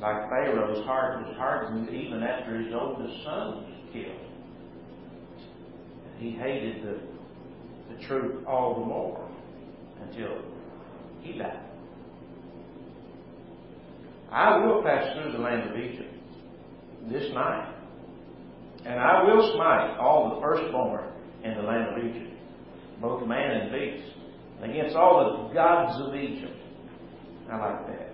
[0.00, 4.20] Like Pharaoh's heart was hardened even after his oldest son was killed.
[6.18, 9.30] He hated the, the truth all the more
[10.02, 10.42] until
[11.22, 11.73] he died.
[14.34, 16.10] I will pass through the land of Egypt.
[17.08, 17.72] this night.
[18.84, 21.04] And I will smite all the firstborn
[21.44, 22.34] in the land of Egypt,
[23.00, 24.16] both man and beast,
[24.62, 26.56] against all the gods of Egypt.
[27.50, 28.10] I like that.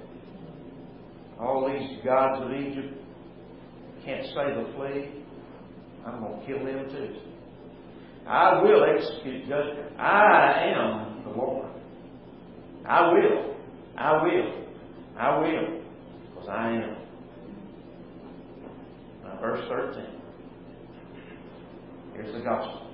[1.40, 2.94] All these gods of Egypt
[4.04, 5.22] can't save a flea.
[6.04, 7.16] I'm going to kill them too.
[8.26, 9.98] I will execute judgment.
[9.98, 11.68] I am the Lord.
[12.86, 13.56] I will.
[13.96, 14.66] I will.
[15.16, 15.79] I will.
[16.48, 16.96] I am.
[19.24, 20.04] Now, verse 13.
[22.14, 22.86] Here's the gospel.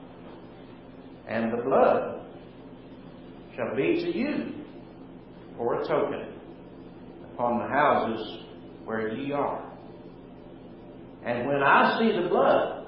[1.29, 2.21] And the blood
[3.57, 4.53] shall be to you
[5.57, 6.35] for a token
[7.33, 8.45] upon the houses
[8.85, 9.63] where ye are.
[11.25, 12.87] And when I see the blood,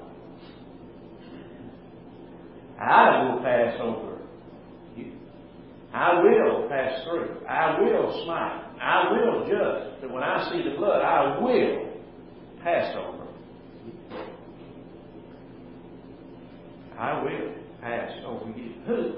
[2.79, 4.17] I will pass over
[4.95, 5.11] you.
[5.93, 7.45] I will pass through.
[7.45, 8.68] I will smite.
[8.81, 10.01] I will judge.
[10.01, 11.93] But when I see the blood, I will
[12.63, 13.27] pass over.
[16.97, 18.73] I will pass over you.
[18.85, 19.13] Who?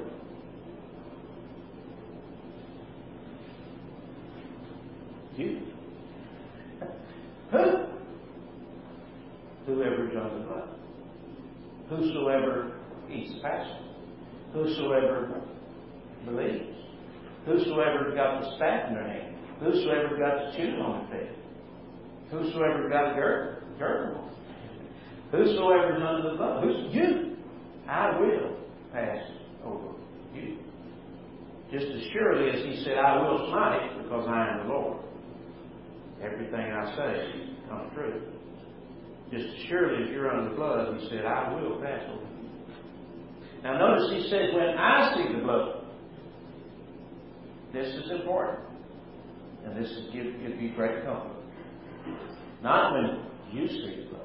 [5.38, 5.62] You.
[7.51, 7.86] Who?
[9.66, 10.70] Whoever is under the blood.
[11.89, 12.80] Whosoever
[13.12, 13.80] eats Passover.
[14.53, 15.41] Whosoever
[16.26, 16.78] believes.
[17.45, 19.31] Whosoever got the staff in their hand.
[19.62, 21.38] Whosoever got the shoes on their feet.
[22.32, 23.62] Whosoever got a girdle.
[23.78, 24.30] girdle.
[25.32, 26.64] Whosoever is under the blood.
[26.64, 27.38] Who's you?
[27.88, 28.57] I will
[28.91, 29.20] pass
[29.64, 29.93] over
[30.34, 30.57] you.
[31.72, 34.97] Just as surely as he said, I will smite because I am the Lord.
[36.24, 38.22] Everything I say comes true.
[39.32, 42.41] Just as surely as you're under the blood, he said, I will pass over you.
[43.64, 45.86] Now notice he said, when I see the blood,
[47.74, 48.70] this is important.
[49.66, 51.38] And this is give, give you great comfort.
[52.64, 54.22] Not when you see the blood.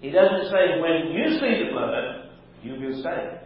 [0.00, 2.30] He doesn't say when you see the blood,
[2.62, 3.44] you will saved.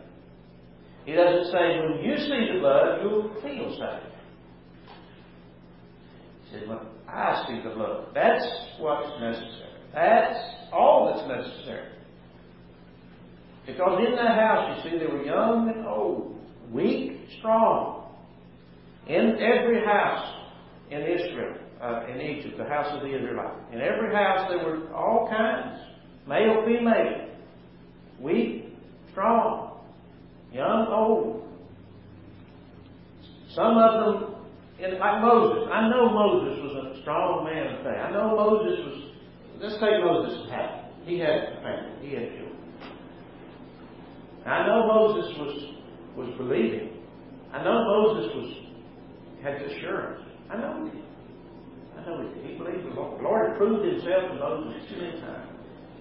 [1.04, 4.14] He doesn't say when you see the blood, you'll feel saved.
[6.44, 6.78] He says when
[7.08, 8.44] I see the blood, that's
[8.78, 9.70] what's necessary.
[9.94, 10.38] That's
[10.72, 11.92] all that's necessary.
[13.66, 16.38] Because in that house, you see, there were young and old,
[16.72, 17.97] weak, strong.
[19.08, 20.34] In every house
[20.90, 24.92] in Israel, uh, in Egypt, the house of the Israelites, in every house there were
[24.92, 25.80] all kinds,
[26.28, 27.30] male, female,
[28.20, 28.66] weak,
[29.12, 29.80] strong,
[30.52, 31.44] young, old.
[33.54, 34.34] Some of them,
[34.78, 35.68] in, like Moses.
[35.72, 37.98] I know Moses was a strong man of faith.
[37.98, 39.12] I know Moses was.
[39.60, 40.92] Let's take Moses' hat.
[41.04, 42.08] He had a family.
[42.08, 42.58] He had children.
[44.46, 45.74] I know Moses was
[46.16, 46.90] was believing.
[47.52, 48.67] I know Moses was
[49.42, 50.24] had assurance.
[50.50, 51.06] I know he did.
[51.96, 52.50] I know he did.
[52.50, 53.18] He believed the Lord.
[53.18, 55.50] The Lord proved himself to Moses too many times.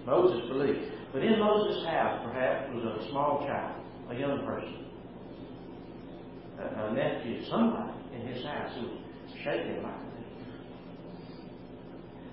[0.05, 0.79] Moses believed.
[1.13, 4.85] But in Moses' house, perhaps, was a small child, a young person,
[6.59, 9.01] a, a nephew, somebody in his house who was
[9.43, 10.07] shaking like a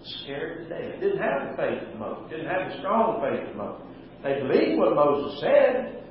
[0.05, 1.00] Scared to death.
[1.00, 2.30] Didn't have the faith of Moses.
[2.30, 3.86] Didn't have the strong faith of Moses.
[4.22, 6.05] They believed what Moses said.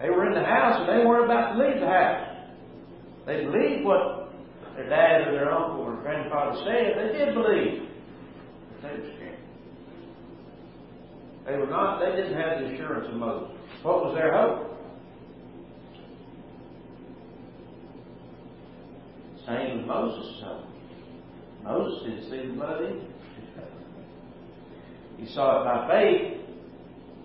[0.00, 2.29] They were in the house and they weren't about to leave the house.
[3.30, 4.32] They believed what
[4.74, 6.98] their dad or their uncle or grandfather said.
[6.98, 7.88] They did believe.
[8.82, 9.20] They were.
[11.46, 13.56] They were not, they didn't have the assurance of Moses.
[13.82, 14.66] What was their hope?
[19.46, 20.64] Same as Moses' hope.
[21.62, 23.00] Moses didn't see the blood either.
[25.18, 26.40] He saw it by faith.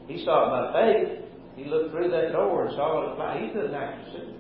[0.08, 1.26] He saw it by faith.
[1.56, 3.42] He looked through that door and saw it fly.
[3.42, 4.35] He couldn't actually see it.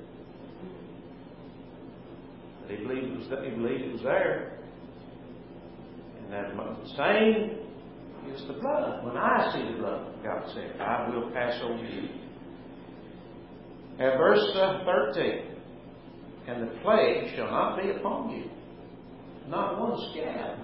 [2.67, 4.59] But he believed it was, he believed it was there.
[6.19, 7.65] And that same
[8.33, 9.05] is the blood.
[9.05, 12.09] When I see the blood, God said, I will pass over you.
[13.99, 15.55] At verse uh, 13,
[16.47, 18.49] and the plague shall not be upon you,
[19.47, 20.59] not one scab.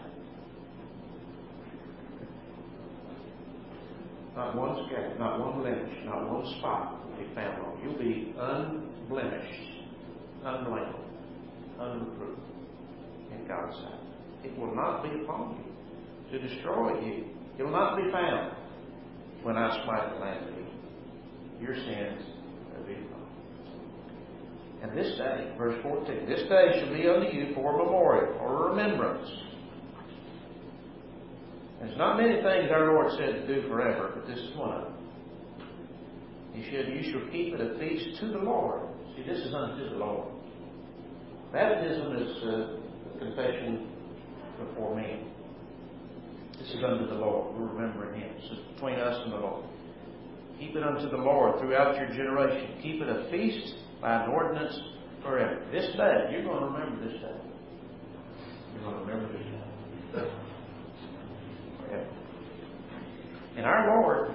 [4.36, 7.89] Not one scab, not one blemish, not one spot will be found on you.
[7.89, 9.86] You'll be unblemished,
[10.43, 10.95] unblamed,
[11.82, 12.42] unreproved
[13.32, 14.00] in God's sight.
[14.44, 17.26] It will not be upon you to destroy you.
[17.58, 18.56] It will not be found
[19.44, 20.70] when I smite the land of Egypt.
[21.62, 22.22] Your sins
[22.76, 23.28] will be upon.
[24.84, 28.68] And this day, verse 14, this day shall be unto you for a memorial or
[28.68, 29.30] a remembrance
[31.82, 34.84] there's not many things our Lord said to do forever, but this is one of
[34.84, 34.94] them.
[36.54, 38.82] He said, You shall keep it a feast to the Lord.
[39.16, 40.31] See, this is unto the Lord.
[41.54, 43.89] Baptism is uh, a confession
[44.58, 45.28] before men.
[46.58, 47.60] This is unto the Lord.
[47.60, 48.34] We're remembering Him.
[48.36, 49.66] This is between us and the Lord.
[50.60, 52.80] Keep it unto the Lord throughout your generation.
[52.82, 54.80] Keep it a feast by an ordinance
[55.24, 55.66] forever.
[55.72, 57.36] This day, you're going to remember this day.
[58.74, 60.32] You're going to remember this day.
[63.58, 64.32] And our Lord,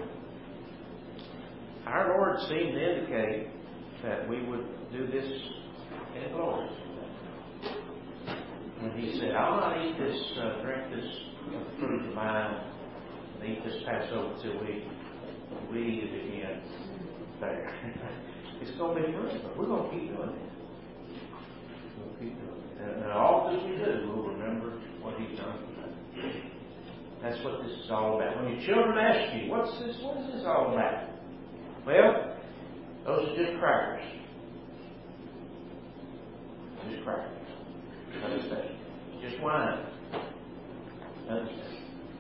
[1.87, 3.49] our Lord seemed to indicate
[4.03, 5.25] that we would do this
[6.15, 6.69] in glory.
[8.81, 11.11] When He said, I'll not eat this, uh, drink this
[11.79, 12.61] fruit of mine,
[13.41, 14.85] and eat this Passover till we
[15.71, 16.63] we eat it again
[17.41, 17.75] there.
[18.61, 19.51] it's going to be forever.
[19.57, 20.53] We're going to keep doing it.
[21.99, 23.03] We'll keep doing it.
[23.03, 25.59] And all that we do, we'll remember what He's done
[27.23, 28.43] That's what this is all about.
[28.43, 31.11] When your children ask you, what's this, what is this all about?
[31.87, 32.37] Well,
[33.05, 34.05] those are just crackers.
[36.91, 37.46] Just crackers.
[38.25, 38.71] Understand?
[39.23, 39.87] Just wine.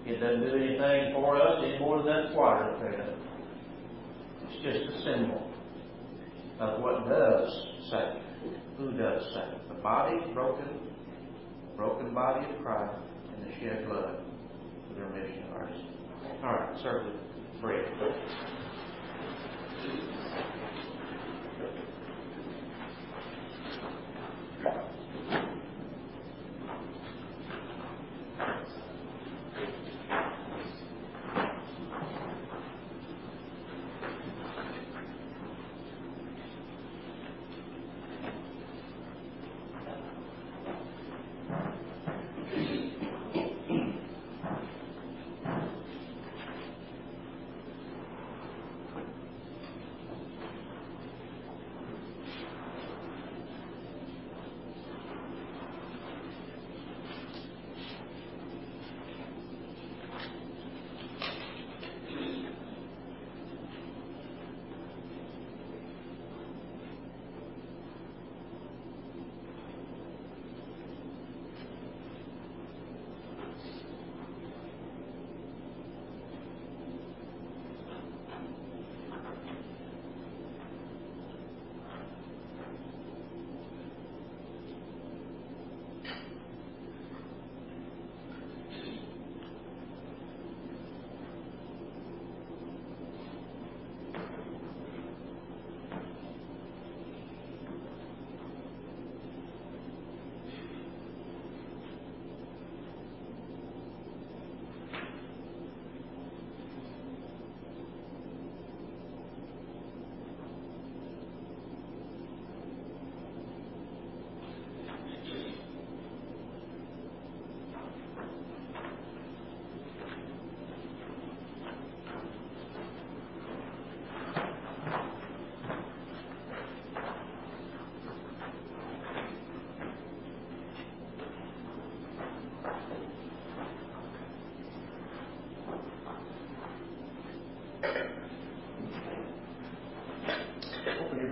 [0.07, 3.16] It doesn't do anything for us any more than that water does.
[4.42, 5.51] It's just a symbol
[6.61, 8.22] of what does save.
[8.78, 9.68] Who does save?
[9.68, 10.68] The body broken,
[11.76, 12.99] broken body of Christ,
[13.34, 14.20] and the shed blood
[14.88, 15.97] for the remission of our sins.
[16.42, 17.16] All right, certainly
[17.61, 17.84] bread.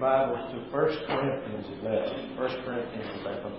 [0.05, 0.71] Bibles to 1
[1.07, 2.37] Corinthians 11.
[2.37, 3.53] 1 Corinthians 11.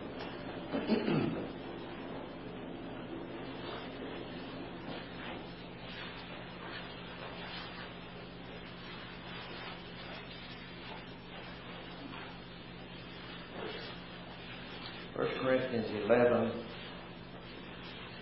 [15.15, 16.51] First Corinthians 11,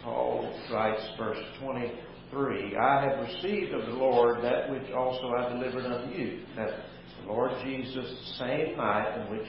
[0.01, 5.85] Paul writes, verse 23, I have received of the Lord that which also I delivered
[5.85, 6.92] unto you, that
[7.27, 9.47] Lord Jesus, the same night in which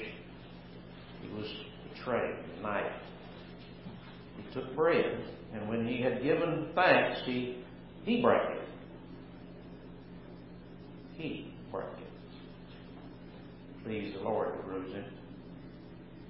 [1.22, 1.46] he was
[1.92, 2.92] betrayed, the night,
[4.36, 7.62] he took bread, and when he had given thanks, he,
[8.04, 8.68] he broke it.
[11.16, 13.84] He broke it.
[13.84, 15.04] Please the Lord rules him.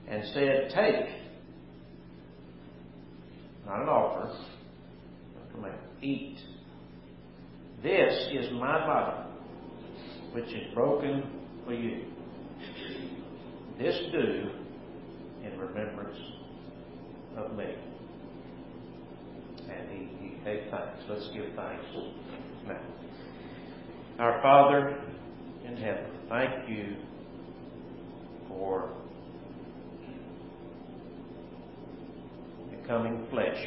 [0.09, 1.09] And said, Take,
[3.67, 6.37] not an offer, a command, eat.
[7.83, 9.34] This is my body
[10.35, 11.23] which is broken
[11.65, 12.07] for you.
[13.79, 14.51] This do
[15.45, 16.19] in remembrance
[17.37, 17.73] of me.
[19.71, 21.05] And he, he gave thanks.
[21.09, 21.85] Let's give thanks
[22.67, 22.81] now.
[24.19, 25.01] Our Father
[25.67, 26.97] in heaven, thank you
[28.49, 28.91] for
[32.71, 33.65] becoming flesh.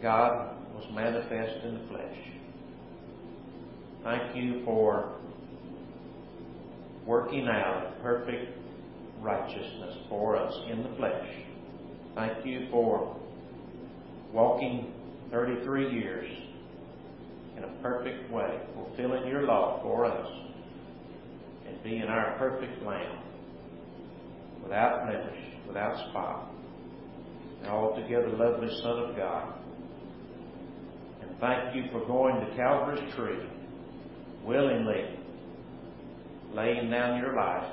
[0.00, 2.33] God was manifest in the flesh.
[4.04, 5.14] Thank you for
[7.06, 8.52] working out perfect
[9.22, 11.26] righteousness for us in the flesh.
[12.14, 13.16] Thank you for
[14.30, 14.92] walking
[15.30, 16.30] 33 years
[17.56, 20.28] in a perfect way, fulfilling your law for us,
[21.66, 23.22] and being our perfect Lamb,
[24.62, 26.50] without blemish, without spot,
[27.62, 29.54] an altogether lovely Son of God.
[31.22, 33.48] And thank you for going to Calvary's tree
[34.44, 35.18] willingly
[36.52, 37.70] laying down your life,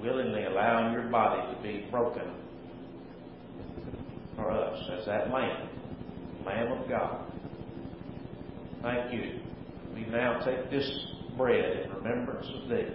[0.00, 2.34] willingly allowing your body to be broken
[4.36, 5.68] for us as that Lamb,
[6.44, 7.32] Lamb of God.
[8.82, 9.40] Thank you.
[9.94, 10.88] We now take this
[11.36, 12.88] bread in remembrance of Thee,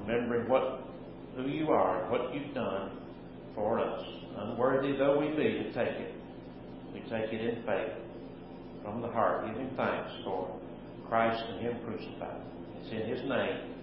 [0.00, 0.84] remembering what
[1.36, 2.98] who you are and what you've done
[3.54, 4.04] for us.
[4.38, 6.14] Unworthy though we be to take it,
[6.92, 7.92] we take it in faith
[8.82, 10.58] from the heart, giving thanks for
[11.08, 12.42] Christ and Him crucified.
[12.82, 13.74] It's in His name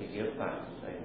[0.00, 0.70] we give thanks.
[0.82, 1.03] Amen.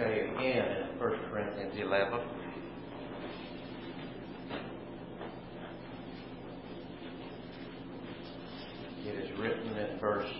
[0.00, 2.20] Okay, again in 1 Corinthians 11.
[9.04, 10.32] It is written in verse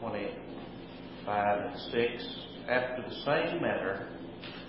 [0.00, 2.36] 25 and 6
[2.66, 4.08] After the same manner,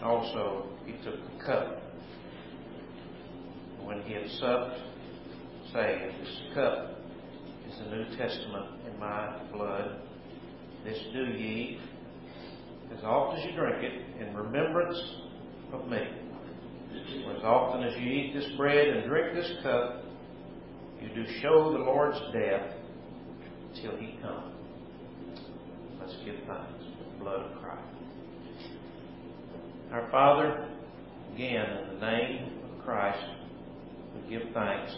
[0.03, 1.81] also he took the cup.
[3.83, 4.81] When he had supped,
[5.71, 6.99] saying, This cup
[7.69, 10.01] is the New Testament in my blood.
[10.83, 11.79] This do ye
[12.91, 14.99] as often as you drink it in remembrance
[15.73, 15.99] of me.
[17.23, 20.03] For as often as you eat this bread and drink this cup,
[21.01, 22.71] you do show the Lord's death
[23.81, 24.53] till he come.
[25.99, 27.81] Let's give thanks for the blood of Christ.
[29.91, 30.67] Our Father,
[31.33, 33.25] again, in the name of Christ,
[34.15, 34.93] we give thanks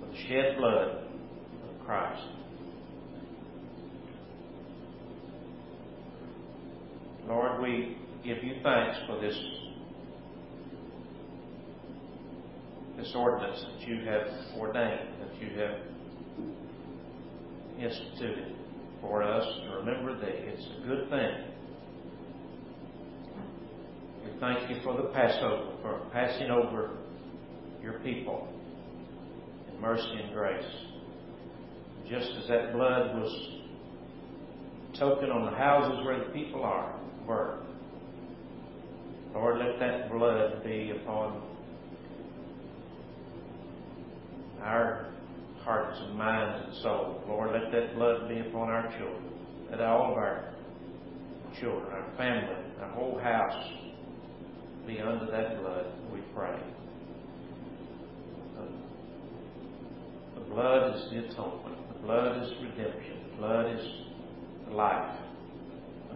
[0.00, 2.22] for the shed blood of Christ.
[7.30, 9.38] Lord, we give you thanks for this,
[12.96, 14.26] this ordinance that you have
[14.58, 15.76] ordained, that you have
[17.78, 18.56] instituted
[19.00, 20.26] for us to remember thee.
[20.26, 21.30] It's a good thing.
[24.24, 26.98] We thank you for the Passover, for passing over
[27.80, 28.48] your people
[29.72, 30.64] in mercy and grace.
[32.08, 33.60] Just as that blood was
[34.98, 36.96] token on the houses where the people are,
[39.34, 41.42] Lord, let that blood be upon
[44.60, 45.06] our
[45.62, 47.22] hearts and minds and souls.
[47.28, 49.22] Lord, let that blood be upon our children.
[49.70, 50.52] Let all of our
[51.60, 53.72] children, our family, our whole house
[54.86, 56.58] be under that blood, we pray.
[60.34, 61.76] The blood is the atonement.
[61.94, 63.30] The blood is redemption.
[63.30, 63.86] The blood is
[64.72, 65.16] life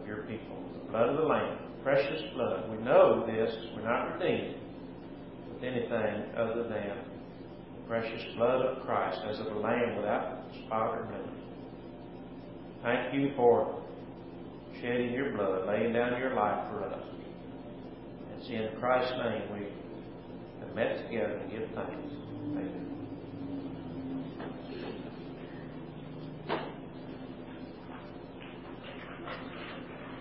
[0.07, 0.63] your people.
[0.85, 1.59] The blood of the Lamb.
[1.83, 2.71] Precious blood.
[2.71, 3.55] We know this.
[3.77, 4.57] We're not redeemed
[5.53, 6.97] with anything other than
[7.77, 11.45] the precious blood of Christ as of a lamb without spot or blemish.
[12.83, 13.83] Thank you for
[14.81, 17.05] shedding your blood, laying down your life for us.
[18.37, 19.67] It's in Christ's name we
[20.61, 22.15] have met together to give thanks.
[22.53, 22.94] Amen.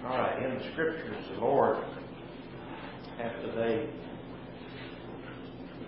[0.05, 1.77] All right, in the scriptures, the Lord,
[3.21, 3.89] after they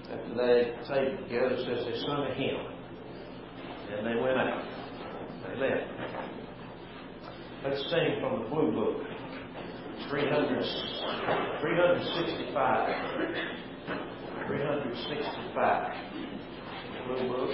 [0.10, 2.60] after they stayed together, says they sung a hymn.
[3.92, 4.64] And they went out.
[5.48, 5.88] They left.
[7.66, 9.04] Let's sing from the Blue Book.
[10.10, 10.64] 300,
[11.62, 12.90] 365.
[14.48, 15.94] 365.
[17.08, 17.52] Blue Book.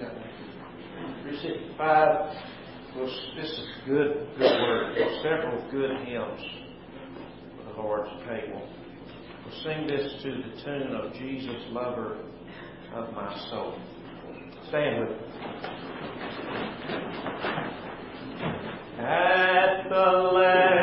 [0.00, 2.36] 365
[2.96, 4.96] was is a good, good word.
[5.22, 6.40] Several good hymns
[7.56, 8.62] for the Lord's table.
[9.44, 12.18] We'll sing this to the tune of Jesus, Lover
[12.94, 13.78] of My Soul.
[14.68, 15.16] Stand with me.
[18.98, 20.79] At the last.